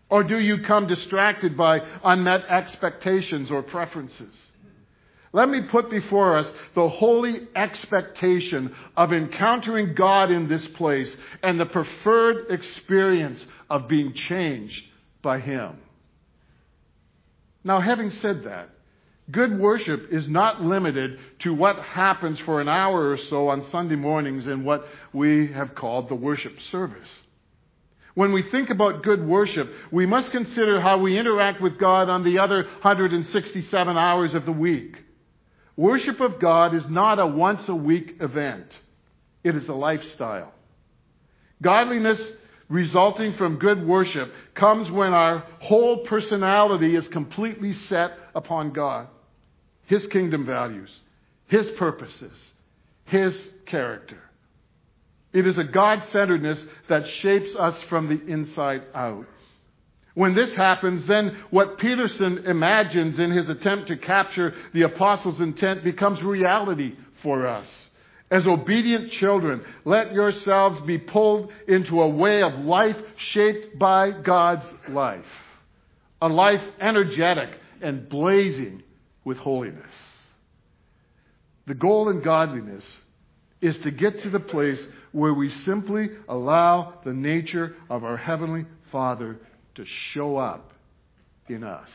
Or 0.10 0.26
do 0.26 0.38
you 0.38 0.64
come 0.64 0.88
distracted 0.88 1.56
by 1.56 1.82
unmet 2.04 2.46
expectations 2.50 3.50
or 3.50 3.64
preferences? 3.64 4.52
Let 5.32 5.48
me 5.48 5.62
put 5.62 5.90
before 5.90 6.38
us 6.38 6.54
the 6.76 6.90
holy 6.90 7.48
expectation 7.56 8.76
of 8.98 9.14
encountering 9.14 9.94
God 9.96 10.30
in 10.30 10.50
this 10.50 10.68
place 10.68 11.16
and 11.42 11.58
the 11.58 11.66
preferred 11.66 12.52
experience 12.52 13.46
of 13.70 13.88
being 13.88 14.12
changed 14.12 14.86
by 15.22 15.40
Him. 15.40 15.78
Now, 17.64 17.80
having 17.80 18.12
said 18.12 18.44
that, 18.44 18.70
good 19.30 19.60
worship 19.60 20.08
is 20.12 20.28
not 20.28 20.62
limited 20.62 21.20
to 21.40 21.54
what 21.54 21.78
happens 21.80 22.40
for 22.40 22.62
an 22.62 22.68
hour 22.68 23.12
or 23.12 23.18
so 23.18 23.50
on 23.50 23.64
Sunday 23.66 23.96
mornings 23.96 24.48
in 24.48 24.64
what 24.64 24.88
we 25.14 25.52
have 25.52 25.76
called 25.76 26.10
the 26.10 26.16
worship 26.16 26.60
service. 26.72 27.10
When 28.14 28.34
we 28.34 28.44
think 28.44 28.70
about 28.70 29.04
good 29.04 29.26
worship, 29.26 29.72
we 29.92 30.06
must 30.06 30.32
consider 30.32 30.82
how 30.82 30.98
we 30.98 31.18
interact 31.18 31.62
with 31.62 31.80
God 31.80 32.10
on 32.10 32.24
the 32.24 32.40
other 32.40 32.64
167 32.64 33.98
hours 33.98 34.34
of 34.34 34.46
the 34.46 34.52
week. 34.52 34.98
Worship 35.78 36.20
of 36.20 36.40
God 36.40 36.76
is 36.76 36.88
not 36.90 37.20
a 37.20 37.26
once 37.26 37.68
a 37.70 37.76
week 37.76 38.18
event, 38.20 38.80
it 39.44 39.56
is 39.56 39.68
a 39.70 39.74
lifestyle. 39.74 40.54
Godliness 41.62 42.20
resulting 42.68 43.34
from 43.34 43.58
good 43.58 43.86
worship 43.86 44.32
comes 44.56 44.90
when 44.90 45.14
our 45.14 45.46
whole 45.60 46.00
personality 46.06 46.96
is 46.96 47.08
completely 47.10 47.74
set 47.74 48.14
upon 48.36 48.72
God, 48.72 49.08
His 49.86 50.08
kingdom 50.08 50.46
values, 50.46 51.00
His 51.48 51.70
purposes, 51.72 52.52
His 53.06 53.50
character. 53.66 54.20
It 55.34 55.48
is 55.48 55.58
a 55.58 55.64
God 55.64 56.04
centeredness 56.06 56.66
that 56.90 57.08
shapes 57.08 57.56
us 57.56 57.82
from 57.84 58.10
the 58.10 58.32
inside 58.32 58.84
out. 58.94 59.26
When 60.14 60.36
this 60.36 60.54
happens, 60.54 61.06
then 61.08 61.38
what 61.52 61.78
Peterson 61.78 62.46
imagines 62.46 63.18
in 63.18 63.32
his 63.32 63.48
attempt 63.48 63.88
to 63.88 63.96
capture 63.96 64.54
the 64.74 64.82
apostles' 64.82 65.40
intent 65.40 65.84
becomes 65.86 66.22
reality 66.22 66.96
for 67.24 67.48
us. 67.48 67.88
As 68.30 68.46
obedient 68.48 69.12
children, 69.12 69.64
let 69.86 70.14
yourselves 70.14 70.80
be 70.82 70.98
pulled 70.98 71.52
into 71.68 72.02
a 72.02 72.10
way 72.10 72.42
of 72.42 72.60
life 72.60 72.98
shaped 73.18 73.78
by 73.78 74.12
God's 74.12 74.66
life. 74.90 75.26
A 76.22 76.30
life 76.30 76.64
energetic 76.80 77.50
and 77.82 78.08
blazing 78.10 78.84
with 79.24 79.38
holiness. 79.38 79.94
The 81.68 81.76
goal 81.76 82.10
in 82.10 82.22
godliness 82.22 82.86
is 83.62 83.78
to 83.80 83.92
get 83.92 84.20
to 84.22 84.30
the 84.30 84.40
place 84.40 84.86
where 85.12 85.34
we 85.34 85.50
simply 85.50 86.10
allow 86.28 86.96
the 87.06 87.14
nature 87.14 87.76
of 87.90 88.04
our 88.04 88.18
Heavenly 88.18 88.66
Father 88.92 89.40
to 89.76 89.86
show 89.86 90.38
up 90.38 90.74
in 91.48 91.64
us. 91.64 91.90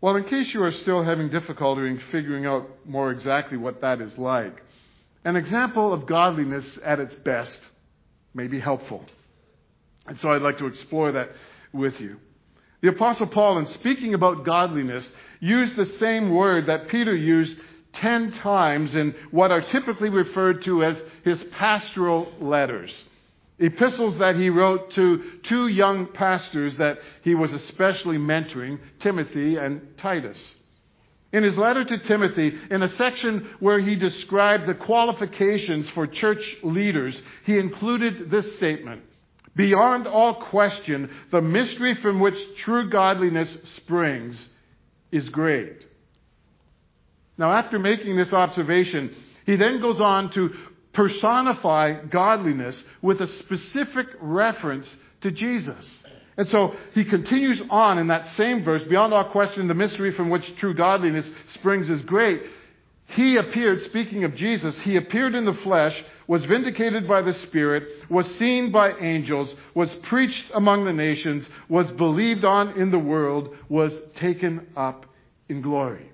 Well, 0.00 0.16
in 0.16 0.24
case 0.24 0.52
you 0.52 0.62
are 0.64 0.72
still 0.72 1.02
having 1.02 1.30
difficulty 1.30 1.82
in 1.82 2.00
figuring 2.10 2.44
out 2.44 2.68
more 2.84 3.10
exactly 3.12 3.56
what 3.56 3.80
that 3.80 4.00
is 4.00 4.18
like, 4.18 4.60
an 5.24 5.36
example 5.36 5.92
of 5.92 6.06
godliness 6.06 6.78
at 6.84 6.98
its 6.98 7.14
best 7.14 7.60
may 8.34 8.48
be 8.48 8.58
helpful. 8.58 9.04
And 10.06 10.18
so 10.18 10.30
I'd 10.30 10.42
like 10.42 10.58
to 10.58 10.66
explore 10.66 11.12
that 11.12 11.30
with 11.72 12.00
you. 12.00 12.18
The 12.82 12.88
Apostle 12.88 13.28
Paul, 13.28 13.58
in 13.58 13.66
speaking 13.66 14.12
about 14.12 14.44
godliness, 14.44 15.10
used 15.40 15.76
the 15.76 15.86
same 15.86 16.30
word 16.30 16.66
that 16.66 16.88
Peter 16.88 17.14
used 17.14 17.58
ten 17.92 18.32
times 18.32 18.94
in 18.94 19.14
what 19.30 19.50
are 19.50 19.62
typically 19.62 20.08
referred 20.10 20.62
to 20.64 20.84
as 20.84 21.02
his 21.24 21.42
pastoral 21.44 22.32
letters 22.40 22.92
epistles 23.62 24.18
that 24.18 24.36
he 24.36 24.50
wrote 24.50 24.90
to 24.90 25.22
two 25.44 25.68
young 25.68 26.06
pastors 26.06 26.76
that 26.78 26.98
he 27.22 27.34
was 27.34 27.52
especially 27.52 28.18
mentoring, 28.18 28.78
Timothy 28.98 29.56
and 29.56 29.96
Titus. 29.96 30.56
In 31.32 31.44
his 31.44 31.56
letter 31.56 31.84
to 31.84 31.98
Timothy, 31.98 32.58
in 32.70 32.82
a 32.82 32.88
section 32.88 33.48
where 33.60 33.78
he 33.78 33.94
described 33.94 34.66
the 34.66 34.74
qualifications 34.74 35.88
for 35.90 36.06
church 36.06 36.56
leaders, 36.62 37.20
he 37.44 37.58
included 37.58 38.30
this 38.30 38.54
statement 38.56 39.02
Beyond 39.54 40.06
all 40.06 40.34
question, 40.34 41.10
the 41.30 41.42
mystery 41.42 41.94
from 41.96 42.20
which 42.20 42.38
true 42.56 42.88
godliness 42.88 43.54
springs 43.64 44.48
is 45.10 45.28
great. 45.28 45.86
Now, 47.36 47.52
after 47.52 47.78
making 47.78 48.16
this 48.16 48.32
observation, 48.32 49.14
he 49.44 49.56
then 49.56 49.80
goes 49.80 50.00
on 50.00 50.30
to 50.30 50.54
personify 50.92 52.04
godliness 52.04 52.82
with 53.00 53.20
a 53.20 53.26
specific 53.26 54.06
reference 54.20 54.94
to 55.22 55.30
Jesus. 55.30 56.02
And 56.36 56.48
so 56.48 56.74
he 56.94 57.04
continues 57.04 57.60
on 57.68 57.98
in 57.98 58.08
that 58.08 58.28
same 58.34 58.64
verse, 58.64 58.82
beyond 58.84 59.12
all 59.12 59.24
question, 59.30 59.68
the 59.68 59.74
mystery 59.74 60.12
from 60.12 60.30
which 60.30 60.56
true 60.56 60.74
godliness 60.74 61.30
springs 61.52 61.90
is 61.90 62.02
great. 62.04 62.42
He 63.14 63.36
appeared, 63.36 63.82
speaking 63.82 64.24
of 64.24 64.34
Jesus, 64.34 64.78
he 64.80 64.96
appeared 64.96 65.34
in 65.34 65.44
the 65.44 65.52
flesh, 65.52 66.02
was 66.26 66.46
vindicated 66.46 67.06
by 67.06 67.20
the 67.20 67.34
Spirit, 67.34 67.86
was 68.08 68.26
seen 68.36 68.72
by 68.72 68.92
angels, 68.92 69.54
was 69.74 69.94
preached 69.96 70.46
among 70.54 70.86
the 70.86 70.94
nations, 70.94 71.46
was 71.68 71.90
believed 71.90 72.44
on 72.44 72.70
in 72.80 72.90
the 72.90 72.98
world, 72.98 73.54
was 73.68 73.92
taken 74.14 74.66
up 74.76 75.04
in 75.50 75.60
glory. 75.60 76.10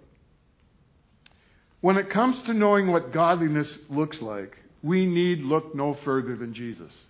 When 1.80 1.98
it 1.98 2.10
comes 2.10 2.42
to 2.42 2.54
knowing 2.54 2.90
what 2.90 3.12
godliness 3.12 3.78
looks 3.88 4.20
like, 4.20 4.56
we 4.82 5.06
need 5.06 5.42
look 5.42 5.76
no 5.76 5.94
further 5.94 6.34
than 6.34 6.52
Jesus. 6.52 7.04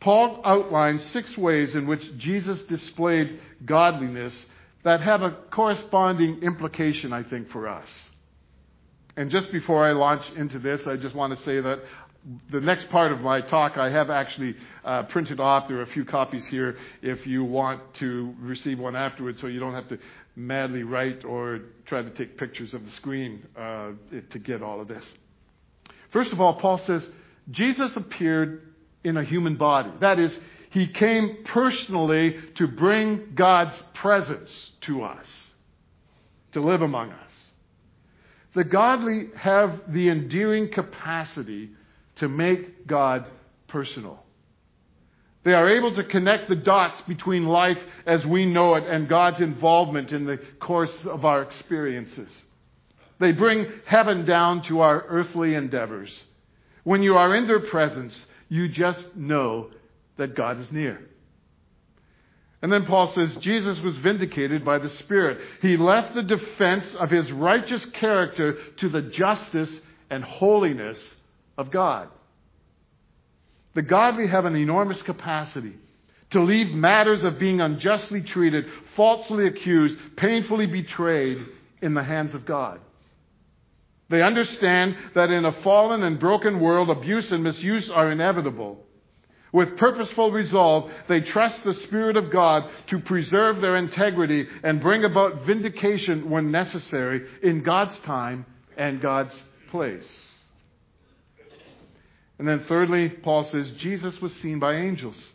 Paul 0.00 0.40
outlines 0.46 1.04
six 1.10 1.36
ways 1.36 1.74
in 1.74 1.86
which 1.86 2.16
Jesus 2.16 2.62
displayed 2.62 3.38
godliness 3.66 4.46
that 4.82 5.02
have 5.02 5.20
a 5.20 5.36
corresponding 5.50 6.42
implication, 6.42 7.12
I 7.12 7.22
think, 7.22 7.50
for 7.50 7.68
us. 7.68 8.09
And 9.16 9.30
just 9.30 9.50
before 9.50 9.86
I 9.86 9.92
launch 9.92 10.22
into 10.36 10.58
this, 10.58 10.86
I 10.86 10.96
just 10.96 11.14
want 11.14 11.36
to 11.36 11.42
say 11.42 11.60
that 11.60 11.80
the 12.50 12.60
next 12.60 12.88
part 12.90 13.12
of 13.12 13.20
my 13.20 13.40
talk 13.40 13.78
I 13.78 13.90
have 13.90 14.10
actually 14.10 14.54
uh, 14.84 15.04
printed 15.04 15.40
off. 15.40 15.68
There 15.68 15.78
are 15.78 15.82
a 15.82 15.86
few 15.86 16.04
copies 16.04 16.46
here 16.46 16.76
if 17.02 17.26
you 17.26 17.44
want 17.44 17.94
to 17.94 18.34
receive 18.38 18.78
one 18.78 18.94
afterwards, 18.94 19.40
so 19.40 19.46
you 19.46 19.58
don't 19.58 19.74
have 19.74 19.88
to 19.88 19.98
madly 20.36 20.82
write 20.82 21.24
or 21.24 21.60
try 21.86 22.02
to 22.02 22.10
take 22.10 22.38
pictures 22.38 22.74
of 22.74 22.84
the 22.84 22.90
screen 22.92 23.46
uh, 23.56 23.92
to 24.30 24.38
get 24.38 24.62
all 24.62 24.80
of 24.80 24.88
this. 24.88 25.14
First 26.10 26.32
of 26.32 26.40
all, 26.40 26.54
Paul 26.54 26.78
says 26.78 27.08
Jesus 27.50 27.96
appeared 27.96 28.62
in 29.02 29.16
a 29.16 29.24
human 29.24 29.56
body. 29.56 29.90
That 30.00 30.18
is, 30.18 30.38
he 30.70 30.86
came 30.86 31.38
personally 31.44 32.38
to 32.56 32.68
bring 32.68 33.32
God's 33.34 33.80
presence 33.94 34.72
to 34.82 35.02
us, 35.02 35.46
to 36.52 36.60
live 36.60 36.82
among 36.82 37.10
us. 37.12 37.29
The 38.54 38.64
godly 38.64 39.28
have 39.36 39.80
the 39.88 40.08
endearing 40.08 40.70
capacity 40.72 41.70
to 42.16 42.28
make 42.28 42.86
God 42.86 43.26
personal. 43.68 44.22
They 45.42 45.54
are 45.54 45.70
able 45.70 45.94
to 45.94 46.04
connect 46.04 46.48
the 46.48 46.56
dots 46.56 47.00
between 47.02 47.46
life 47.46 47.78
as 48.04 48.26
we 48.26 48.44
know 48.44 48.74
it 48.74 48.84
and 48.84 49.08
God's 49.08 49.40
involvement 49.40 50.12
in 50.12 50.26
the 50.26 50.38
course 50.58 51.06
of 51.06 51.24
our 51.24 51.42
experiences. 51.42 52.42
They 53.18 53.32
bring 53.32 53.66
heaven 53.86 54.26
down 54.26 54.62
to 54.64 54.80
our 54.80 55.04
earthly 55.08 55.54
endeavors. 55.54 56.24
When 56.84 57.02
you 57.02 57.16
are 57.16 57.34
in 57.34 57.46
their 57.46 57.60
presence, 57.60 58.26
you 58.48 58.68
just 58.68 59.16
know 59.16 59.70
that 60.16 60.34
God 60.34 60.58
is 60.58 60.70
near. 60.72 61.00
And 62.62 62.70
then 62.70 62.84
Paul 62.84 63.06
says 63.08 63.36
Jesus 63.36 63.80
was 63.80 63.96
vindicated 63.98 64.64
by 64.64 64.78
the 64.78 64.90
Spirit. 64.90 65.38
He 65.62 65.76
left 65.76 66.14
the 66.14 66.22
defense 66.22 66.94
of 66.94 67.10
his 67.10 67.32
righteous 67.32 67.84
character 67.86 68.58
to 68.76 68.88
the 68.88 69.02
justice 69.02 69.80
and 70.10 70.22
holiness 70.22 71.16
of 71.56 71.70
God. 71.70 72.08
The 73.74 73.82
godly 73.82 74.26
have 74.26 74.44
an 74.44 74.56
enormous 74.56 75.00
capacity 75.02 75.74
to 76.30 76.42
leave 76.42 76.74
matters 76.74 77.24
of 77.24 77.38
being 77.38 77.60
unjustly 77.60 78.22
treated, 78.22 78.66
falsely 78.94 79.46
accused, 79.46 79.98
painfully 80.16 80.66
betrayed 80.66 81.38
in 81.80 81.94
the 81.94 82.02
hands 82.02 82.34
of 82.34 82.44
God. 82.44 82.80
They 84.10 84.22
understand 84.22 84.96
that 85.14 85.30
in 85.30 85.44
a 85.44 85.52
fallen 85.62 86.02
and 86.02 86.18
broken 86.18 86.60
world, 86.60 86.90
abuse 86.90 87.30
and 87.30 87.44
misuse 87.44 87.90
are 87.90 88.10
inevitable. 88.10 88.84
With 89.52 89.76
purposeful 89.76 90.30
resolve, 90.30 90.90
they 91.08 91.20
trust 91.20 91.64
the 91.64 91.74
Spirit 91.74 92.16
of 92.16 92.30
God 92.30 92.70
to 92.88 93.00
preserve 93.00 93.60
their 93.60 93.76
integrity 93.76 94.46
and 94.62 94.80
bring 94.80 95.04
about 95.04 95.44
vindication 95.44 96.30
when 96.30 96.52
necessary 96.52 97.26
in 97.42 97.62
God's 97.62 97.98
time 98.00 98.46
and 98.76 99.00
God's 99.00 99.34
place. 99.70 100.28
And 102.38 102.46
then, 102.46 102.64
thirdly, 102.68 103.08
Paul 103.08 103.44
says 103.44 103.70
Jesus 103.72 104.20
was 104.20 104.34
seen 104.36 104.60
by 104.60 104.76
angels. 104.76 105.28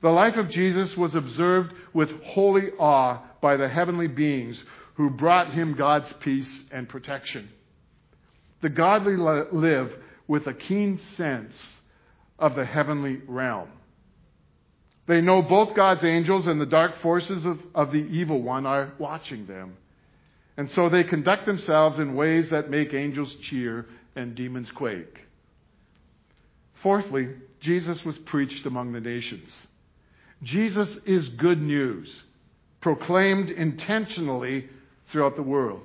The 0.00 0.10
life 0.10 0.36
of 0.36 0.50
Jesus 0.50 0.96
was 0.96 1.14
observed 1.14 1.72
with 1.92 2.10
holy 2.22 2.70
awe 2.78 3.20
by 3.40 3.56
the 3.56 3.68
heavenly 3.68 4.08
beings 4.08 4.62
who 4.94 5.10
brought 5.10 5.52
him 5.52 5.74
God's 5.74 6.12
peace 6.14 6.64
and 6.72 6.88
protection. 6.88 7.48
The 8.62 8.68
godly 8.68 9.16
live 9.16 9.94
with 10.26 10.46
a 10.46 10.54
keen 10.54 10.98
sense 10.98 11.77
of 12.38 12.54
the 12.54 12.64
heavenly 12.64 13.20
realm. 13.26 13.68
They 15.06 15.20
know 15.20 15.42
both 15.42 15.74
God's 15.74 16.04
angels 16.04 16.46
and 16.46 16.60
the 16.60 16.66
dark 16.66 16.98
forces 17.00 17.46
of, 17.46 17.58
of 17.74 17.92
the 17.92 17.98
evil 17.98 18.42
one 18.42 18.66
are 18.66 18.92
watching 18.98 19.46
them. 19.46 19.76
And 20.56 20.70
so 20.70 20.88
they 20.88 21.04
conduct 21.04 21.46
themselves 21.46 21.98
in 21.98 22.14
ways 22.14 22.50
that 22.50 22.68
make 22.68 22.92
angels 22.92 23.34
cheer 23.42 23.86
and 24.14 24.34
demons 24.34 24.70
quake. 24.70 25.18
Fourthly, 26.82 27.28
Jesus 27.60 28.04
was 28.04 28.18
preached 28.18 28.66
among 28.66 28.92
the 28.92 29.00
nations. 29.00 29.66
Jesus 30.42 30.98
is 31.06 31.28
good 31.28 31.60
news, 31.60 32.22
proclaimed 32.80 33.50
intentionally 33.50 34.68
throughout 35.10 35.36
the 35.36 35.42
world. 35.42 35.80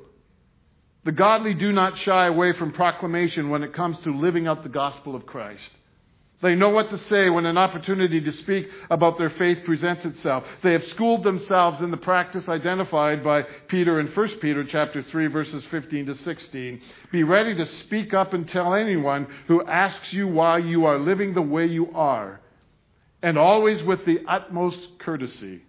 The 1.06 1.12
godly 1.12 1.54
do 1.54 1.72
not 1.72 1.98
shy 1.98 2.28
away 2.28 2.54
from 2.54 2.72
proclamation 2.72 3.50
when 3.50 3.63
it 3.63 3.74
comes 3.74 4.00
to 4.02 4.16
living 4.16 4.48
out 4.48 4.63
the 4.63 4.70
gospel 4.70 5.16
of 5.16 5.26
Christ. 5.26 5.72
They 6.44 6.56
know 6.56 6.72
what 6.72 6.90
to 6.90 6.98
say 6.98 7.30
when 7.30 7.46
an 7.46 7.58
opportunity 7.58 8.20
to 8.20 8.32
speak 8.34 8.70
about 8.90 9.18
their 9.18 9.30
faith 9.30 9.60
presents 9.64 10.04
itself. 10.04 10.44
They 10.62 10.74
have 10.74 10.84
schooled 10.88 11.24
themselves 11.24 11.80
in 11.80 11.90
the 11.90 11.96
practice 11.96 12.50
identified 12.50 13.24
by 13.24 13.44
Peter 13.70 14.02
in 14.02 14.08
1 14.08 14.28
Peter 14.42 14.66
chapter 14.66 15.02
3 15.02 15.28
verses 15.28 15.66
15 15.68 16.08
to 16.08 16.16
16. 16.16 16.82
Be 17.14 17.24
ready 17.24 17.56
to 17.56 17.66
speak 17.66 18.14
up 18.14 18.34
and 18.34 18.46
tell 18.46 18.74
anyone 18.74 19.26
who 19.48 19.66
asks 19.66 20.12
you 20.12 20.28
why 20.28 20.58
you 20.58 20.86
are 20.86 21.00
living 21.00 21.34
the 21.34 21.42
way 21.42 21.66
you 21.66 21.94
are, 21.94 22.42
and 23.22 23.38
always 23.38 23.82
with 23.82 24.04
the 24.04 24.20
utmost 24.28 25.00
courtesy. 25.00 25.62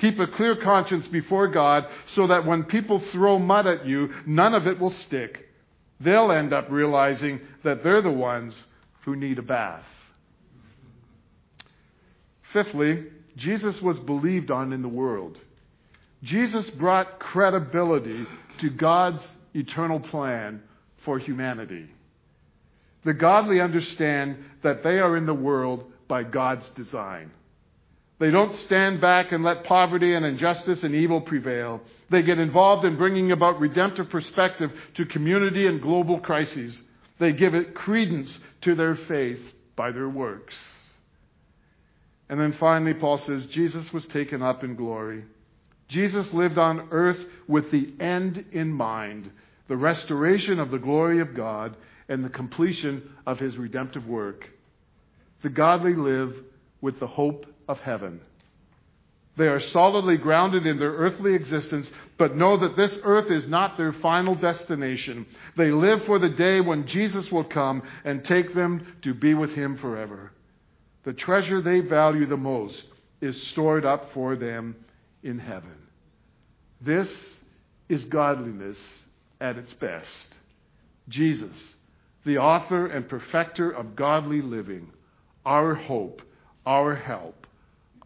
Keep 0.00 0.18
a 0.18 0.26
clear 0.26 0.56
conscience 0.56 1.06
before 1.06 1.46
God 1.46 1.86
so 2.16 2.26
that 2.26 2.44
when 2.44 2.64
people 2.64 2.98
throw 2.98 3.38
mud 3.38 3.68
at 3.68 3.86
you, 3.86 4.12
none 4.26 4.54
of 4.54 4.66
it 4.66 4.80
will 4.80 4.90
stick. 5.06 5.48
They'll 6.00 6.32
end 6.32 6.52
up 6.52 6.66
realizing 6.68 7.40
that 7.62 7.84
they're 7.84 8.02
the 8.02 8.10
ones 8.10 8.56
who 9.04 9.16
need 9.16 9.38
a 9.38 9.42
bath. 9.42 9.84
Fifthly, 12.52 13.04
Jesus 13.36 13.82
was 13.82 13.98
believed 14.00 14.50
on 14.50 14.72
in 14.72 14.82
the 14.82 14.88
world. 14.88 15.38
Jesus 16.22 16.70
brought 16.70 17.18
credibility 17.18 18.24
to 18.60 18.70
God's 18.70 19.26
eternal 19.54 20.00
plan 20.00 20.62
for 21.04 21.18
humanity. 21.18 21.86
The 23.04 23.12
godly 23.12 23.60
understand 23.60 24.38
that 24.62 24.82
they 24.82 24.98
are 24.98 25.16
in 25.16 25.26
the 25.26 25.34
world 25.34 25.84
by 26.08 26.22
God's 26.22 26.68
design. 26.70 27.30
They 28.18 28.30
don't 28.30 28.56
stand 28.60 29.00
back 29.00 29.32
and 29.32 29.44
let 29.44 29.64
poverty 29.64 30.14
and 30.14 30.24
injustice 30.24 30.82
and 30.84 30.94
evil 30.94 31.20
prevail. 31.20 31.82
They 32.10 32.22
get 32.22 32.38
involved 32.38 32.84
in 32.86 32.96
bringing 32.96 33.32
about 33.32 33.60
redemptive 33.60 34.08
perspective 34.08 34.70
to 34.94 35.04
community 35.04 35.66
and 35.66 35.82
global 35.82 36.20
crises. 36.20 36.80
They 37.24 37.32
give 37.32 37.54
it 37.54 37.74
credence 37.74 38.38
to 38.60 38.74
their 38.74 38.94
faith 38.94 39.40
by 39.76 39.92
their 39.92 40.10
works. 40.10 40.54
And 42.28 42.38
then 42.38 42.52
finally, 42.52 42.92
Paul 42.92 43.16
says 43.16 43.46
Jesus 43.46 43.90
was 43.94 44.04
taken 44.04 44.42
up 44.42 44.62
in 44.62 44.74
glory. 44.76 45.24
Jesus 45.88 46.30
lived 46.34 46.58
on 46.58 46.88
earth 46.90 47.18
with 47.48 47.70
the 47.70 47.94
end 47.98 48.44
in 48.52 48.70
mind 48.70 49.30
the 49.68 49.76
restoration 49.78 50.60
of 50.60 50.70
the 50.70 50.78
glory 50.78 51.20
of 51.20 51.34
God 51.34 51.78
and 52.10 52.22
the 52.22 52.28
completion 52.28 53.08
of 53.24 53.38
his 53.38 53.56
redemptive 53.56 54.06
work. 54.06 54.46
The 55.42 55.48
godly 55.48 55.94
live 55.94 56.36
with 56.82 57.00
the 57.00 57.06
hope 57.06 57.46
of 57.66 57.80
heaven. 57.80 58.20
They 59.36 59.48
are 59.48 59.60
solidly 59.60 60.16
grounded 60.16 60.64
in 60.66 60.78
their 60.78 60.92
earthly 60.92 61.34
existence, 61.34 61.90
but 62.18 62.36
know 62.36 62.56
that 62.58 62.76
this 62.76 62.98
earth 63.02 63.30
is 63.30 63.48
not 63.48 63.76
their 63.76 63.92
final 63.92 64.36
destination. 64.36 65.26
They 65.56 65.72
live 65.72 66.04
for 66.04 66.20
the 66.20 66.28
day 66.28 66.60
when 66.60 66.86
Jesus 66.86 67.32
will 67.32 67.44
come 67.44 67.82
and 68.04 68.24
take 68.24 68.54
them 68.54 68.86
to 69.02 69.12
be 69.12 69.34
with 69.34 69.50
him 69.50 69.76
forever. 69.78 70.30
The 71.02 71.12
treasure 71.12 71.60
they 71.60 71.80
value 71.80 72.26
the 72.26 72.36
most 72.36 72.86
is 73.20 73.48
stored 73.48 73.84
up 73.84 74.12
for 74.12 74.36
them 74.36 74.76
in 75.24 75.40
heaven. 75.40 75.78
This 76.80 77.10
is 77.88 78.04
godliness 78.04 78.78
at 79.40 79.56
its 79.56 79.72
best. 79.74 80.34
Jesus, 81.08 81.74
the 82.24 82.38
author 82.38 82.86
and 82.86 83.08
perfecter 83.08 83.70
of 83.70 83.96
godly 83.96 84.42
living, 84.42 84.90
our 85.44 85.74
hope, 85.74 86.22
our 86.64 86.94
help, 86.94 87.46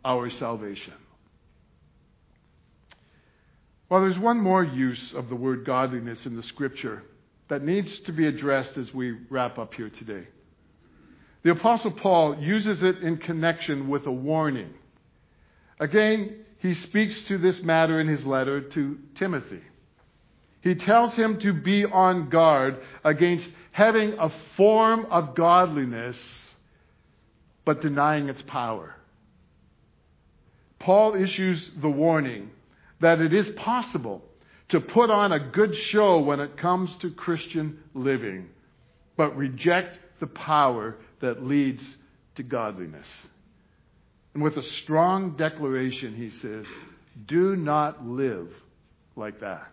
our 0.05 0.31
salvation. 0.31 0.95
Well, 3.89 4.03
there's 4.03 4.19
one 4.19 4.41
more 4.41 4.63
use 4.63 5.15
of 5.15 5.29
the 5.29 5.37
word 5.37 5.65
godliness 5.65 6.27
in 6.27 6.37
the 6.37 6.43
scripture 6.43 7.03
that 7.49 7.63
needs 7.63 8.01
to 8.01 8.13
be 8.13 8.27
addressed 8.27 8.77
as 8.77 8.93
we 8.93 9.13
wrap 9.31 9.59
up 9.59 9.73
here 9.73 9.89
today. 9.89 10.29
The 11.43 11.53
Apostle 11.53 11.93
Paul 11.93 12.39
uses 12.39 12.83
it 12.83 12.99
in 12.99 13.17
connection 13.17 13.89
with 13.89 14.07
a 14.07 14.13
warning. 14.13 14.75
Again, 15.81 16.45
he 16.59 16.75
speaks 16.75 17.19
to 17.25 17.39
this 17.39 17.63
matter 17.63 18.01
in 18.01 18.09
his 18.09 18.27
letter 18.27 18.61
to 18.61 18.99
Timothy. 19.15 19.63
He 20.61 20.75
tells 20.75 21.15
him 21.15 21.39
to 21.41 21.53
be 21.55 21.85
on 21.85 22.29
guard 22.29 22.79
against 23.05 23.51
having 23.71 24.15
a 24.19 24.31
form 24.57 25.07
of 25.07 25.35
godliness 25.35 26.19
but 27.65 27.81
denying 27.81 28.29
its 28.29 28.43
power. 28.43 28.97
Paul 30.79 31.15
issues 31.15 31.71
the 31.81 31.89
warning 31.89 32.51
that 33.01 33.21
it 33.21 33.33
is 33.33 33.49
possible 33.51 34.23
to 34.71 34.81
put 34.81 35.11
on 35.11 35.33
a 35.33 35.39
good 35.51 35.75
show 35.75 36.21
when 36.21 36.41
it 36.41 36.57
comes 36.57 36.95
to 36.99 37.11
Christian 37.11 37.79
living, 37.95 38.49
but 39.17 39.37
reject 39.37 39.99
the 40.21 40.27
power 40.27 40.97
that 41.21 41.45
leads 41.45 41.83
to 42.35 42.43
godliness. 42.43 43.07
And 44.35 44.43
with 44.43 44.57
a 44.57 44.63
strong 44.63 45.37
declaration, 45.37 46.15
he 46.15 46.31
says, 46.31 46.67
Do 47.27 47.57
not 47.57 48.07
live 48.07 48.49
like 49.17 49.41
that. 49.41 49.73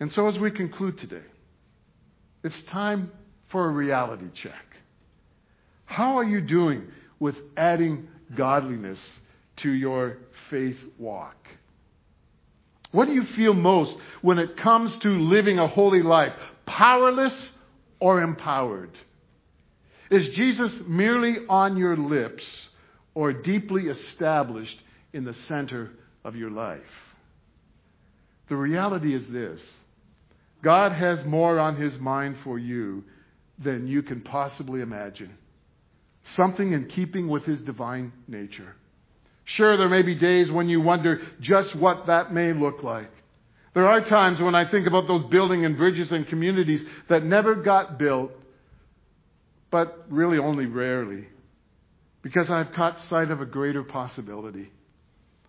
And 0.00 0.12
so, 0.12 0.28
as 0.28 0.38
we 0.38 0.50
conclude 0.50 0.98
today, 0.98 1.24
it's 2.44 2.60
time 2.62 3.10
for 3.48 3.66
a 3.66 3.70
reality 3.70 4.26
check. 4.34 4.64
How 5.86 6.18
are 6.18 6.24
you 6.24 6.40
doing 6.40 6.88
with 7.18 7.36
adding 7.56 8.08
godliness 8.34 8.98
to 9.56 9.70
your 9.70 10.18
faith 10.50 10.78
walk? 10.98 11.36
What 12.92 13.06
do 13.06 13.14
you 13.14 13.24
feel 13.24 13.52
most 13.52 13.96
when 14.22 14.38
it 14.38 14.56
comes 14.56 14.96
to 15.00 15.08
living 15.08 15.58
a 15.58 15.66
holy 15.66 16.02
life? 16.02 16.32
Powerless 16.66 17.52
or 18.00 18.22
empowered? 18.22 18.90
Is 20.10 20.28
Jesus 20.30 20.80
merely 20.86 21.38
on 21.48 21.76
your 21.76 21.96
lips 21.96 22.44
or 23.14 23.32
deeply 23.32 23.88
established 23.88 24.80
in 25.12 25.24
the 25.24 25.34
center 25.34 25.90
of 26.24 26.36
your 26.36 26.50
life? 26.50 26.80
The 28.48 28.56
reality 28.56 29.14
is 29.14 29.28
this 29.28 29.74
God 30.62 30.92
has 30.92 31.24
more 31.24 31.58
on 31.58 31.76
his 31.76 31.98
mind 31.98 32.36
for 32.44 32.58
you 32.58 33.04
than 33.58 33.86
you 33.86 34.02
can 34.02 34.20
possibly 34.20 34.80
imagine. 34.80 35.36
Something 36.34 36.72
in 36.72 36.86
keeping 36.86 37.28
with 37.28 37.44
his 37.44 37.60
divine 37.60 38.12
nature. 38.28 38.74
Sure, 39.46 39.76
there 39.76 39.88
may 39.88 40.02
be 40.02 40.16
days 40.16 40.50
when 40.50 40.68
you 40.68 40.80
wonder 40.80 41.22
just 41.40 41.74
what 41.76 42.06
that 42.06 42.32
may 42.34 42.52
look 42.52 42.82
like. 42.82 43.10
There 43.74 43.86
are 43.86 44.00
times 44.00 44.40
when 44.40 44.56
I 44.56 44.68
think 44.68 44.88
about 44.88 45.06
those 45.06 45.24
building 45.24 45.64
and 45.64 45.76
bridges 45.76 46.10
and 46.10 46.26
communities 46.26 46.84
that 47.08 47.24
never 47.24 47.54
got 47.54 47.96
built, 47.96 48.32
but 49.70 50.06
really 50.08 50.38
only 50.38 50.66
rarely, 50.66 51.26
because 52.22 52.50
I've 52.50 52.72
caught 52.72 52.98
sight 53.00 53.30
of 53.30 53.40
a 53.40 53.46
greater 53.46 53.84
possibility. 53.84 54.70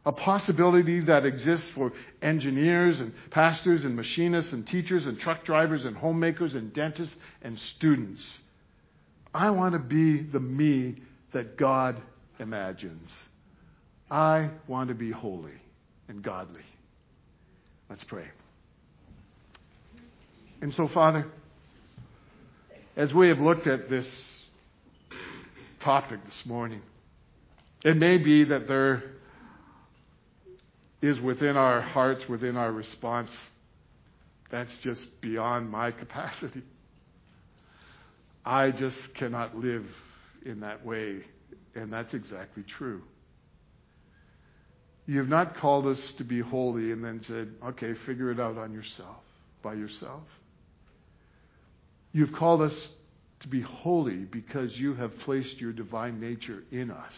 A 0.06 0.12
possibility 0.12 1.00
that 1.02 1.26
exists 1.26 1.70
for 1.72 1.92
engineers 2.22 3.00
and 3.00 3.14
pastors 3.32 3.84
and 3.84 3.96
machinists 3.96 4.54
and 4.54 4.68
teachers 4.68 5.08
and 5.08 5.20
truck 5.20 5.44
drivers 5.44 5.86
and 5.86 5.98
homemakers 5.98 6.54
and 6.54 6.72
dentists 6.72 7.16
and 7.42 7.60
students. 7.60 8.40
I 9.34 9.50
want 9.50 9.74
to 9.74 9.80
be 9.80 10.22
the 10.22 10.40
me 10.40 10.98
that 11.34 11.58
God 11.58 12.00
imagines. 12.40 13.12
I 14.10 14.50
want 14.68 14.90
to 14.90 14.96
be 14.96 15.12
holy 15.12 15.54
and 16.08 16.24
godly. 16.24 16.62
Let's 17.90 18.04
pray. 18.04 18.28
And 20.62 20.74
so, 20.74 20.88
Father, 20.88 21.28
as 22.96 23.14
we 23.14 23.28
have 23.30 23.40
looked 23.40 23.68
at 23.68 23.90
this 23.90 24.46
topic 25.80 26.24
this 26.26 26.46
morning, 26.46 26.82
it 27.84 27.96
may 27.96 28.18
be 28.18 28.46
that 28.46 28.68
there 28.68 29.04
is 31.02 31.20
within 31.22 31.56
our 31.58 31.82
hearts, 31.82 32.28
within 32.28 32.58
our 32.58 32.72
response, 32.72 33.32
that's 34.50 34.76
just 34.78 35.22
beyond 35.22 35.70
my 35.70 35.92
capacity. 35.92 36.64
I 38.46 38.72
just 38.72 39.14
cannot 39.14 39.58
live 39.58 39.86
in 40.46 40.62
that 40.62 40.86
way. 40.86 41.20
And 41.76 41.92
that's 41.92 42.14
exactly 42.14 42.64
true. 42.64 43.04
You 45.08 45.20
have 45.20 45.30
not 45.30 45.56
called 45.56 45.88
us 45.88 46.14
to 46.18 46.26
be 46.26 46.42
holy 46.42 46.92
and 46.92 47.04
then 47.04 47.22
said, 47.26 47.50
okay, 47.66 47.94
figure 48.06 48.30
it 48.30 48.42
out 48.42 48.58
on 48.58 48.74
yourself, 48.74 49.24
by 49.64 49.74
yourself. 49.74 50.24
You've 52.12 52.34
called 52.34 52.62
us 52.62 52.90
to 53.40 53.48
be 53.48 53.62
holy 53.62 54.18
because 54.18 54.78
you 54.78 54.96
have 54.96 55.18
placed 55.20 55.62
your 55.62 55.72
divine 55.72 56.20
nature 56.20 56.62
in 56.72 56.92
us. 56.92 57.14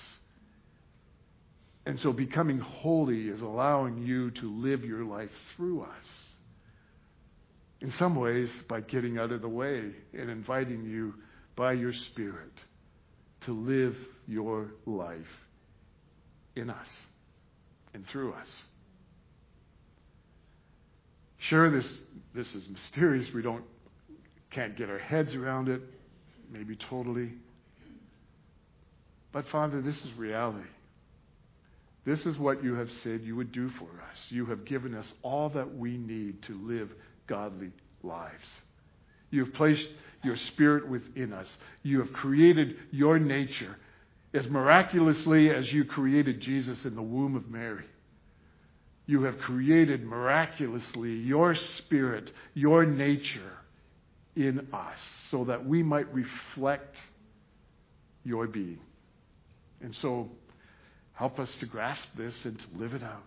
And 1.88 2.00
so 2.00 2.14
becoming 2.14 2.60
holy 2.60 3.28
is 3.28 3.42
allowing 3.42 4.04
you 4.04 4.30
to 4.32 4.52
live 4.62 4.86
your 4.86 5.04
life 5.04 5.32
through 5.56 5.82
us. 5.82 6.30
In 7.82 7.90
some 7.92 8.16
ways, 8.16 8.52
by 8.68 8.82
getting 8.82 9.18
out 9.18 9.32
of 9.32 9.42
the 9.42 9.50
way 9.50 9.92
and 10.14 10.30
inviting 10.30 10.84
you 10.84 11.16
by 11.56 11.72
your 11.72 11.94
Spirit 11.94 12.52
to 13.42 13.54
live 13.54 13.96
your 14.28 14.68
life 14.86 15.26
in 16.56 16.70
us 16.70 16.90
and 17.94 18.08
through 18.08 18.34
us. 18.34 18.64
Sure, 21.38 21.70
this, 21.70 22.04
this 22.36 22.54
is 22.54 22.68
mysterious. 22.70 23.32
We 23.34 23.42
don't, 23.42 23.64
can't 24.52 24.76
get 24.76 24.90
our 24.90 25.00
heads 25.00 25.34
around 25.36 25.70
it, 25.70 25.82
maybe 26.52 26.76
totally. 26.76 27.32
But 29.32 29.48
Father, 29.48 29.82
this 29.82 30.04
is 30.04 30.14
reality. 30.14 30.68
This 32.06 32.26
is 32.26 32.38
what 32.38 32.64
you 32.64 32.76
have 32.76 32.92
said 32.92 33.22
you 33.22 33.36
would 33.36 33.52
do 33.52 33.70
for 33.70 33.84
us. 33.84 34.26
You 34.30 34.46
have 34.48 34.66
given 34.66 34.96
us 34.96 35.08
all 35.22 35.50
that 35.50 35.76
we 35.76 35.98
need 35.98 36.42
to 36.44 36.54
live 36.68 36.90
godly 37.28 37.72
lives. 38.04 38.50
You 39.32 39.46
have 39.46 39.54
placed 39.54 39.88
your 40.24 40.36
spirit 40.36 40.88
within 40.88 41.34
us. 41.34 41.56
You 41.84 42.00
have 42.00 42.12
created 42.14 42.78
your 42.92 43.20
nature 43.20 43.76
as 44.34 44.48
miraculously 44.48 45.50
as 45.50 45.72
you 45.72 45.86
created 45.86 46.40
Jesus 46.40 46.86
in 46.86 46.96
the 46.96 47.02
womb 47.02 47.36
of 47.36 47.50
Mary. 47.50 47.86
You 49.06 49.24
have 49.24 49.40
created 49.40 50.04
miraculously 50.04 51.14
your 51.14 51.56
spirit, 51.56 52.32
your 52.54 52.86
nature 52.86 53.58
in 54.36 54.68
us, 54.72 55.00
so 55.32 55.46
that 55.46 55.66
we 55.66 55.82
might 55.82 56.14
reflect 56.14 57.02
your 58.24 58.46
being. 58.46 58.80
And 59.82 59.96
so, 59.96 60.30
help 61.14 61.40
us 61.40 61.56
to 61.58 61.66
grasp 61.66 62.08
this 62.16 62.46
and 62.46 62.60
to 62.60 62.66
live 62.76 62.94
it 62.94 63.02
out. 63.02 63.24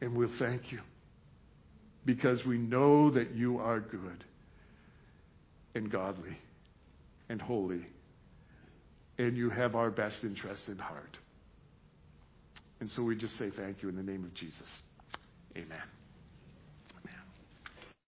And 0.00 0.16
we'll 0.16 0.30
thank 0.38 0.72
you 0.72 0.80
because 2.06 2.44
we 2.46 2.56
know 2.56 3.10
that 3.10 3.34
you 3.34 3.58
are 3.58 3.80
good 3.80 4.24
and 5.74 5.90
godly 5.90 6.38
and 7.28 7.42
holy 7.42 7.86
and 9.18 9.36
you 9.36 9.50
have 9.50 9.74
our 9.74 9.90
best 9.90 10.24
interest 10.24 10.68
in 10.68 10.78
heart. 10.78 11.16
And 12.80 12.90
so 12.90 13.02
we 13.02 13.16
just 13.16 13.36
say 13.38 13.50
thank 13.50 13.82
you 13.82 13.88
in 13.88 13.96
the 13.96 14.02
name 14.02 14.24
of 14.24 14.34
Jesus. 14.34 14.68
Amen. 15.56 15.95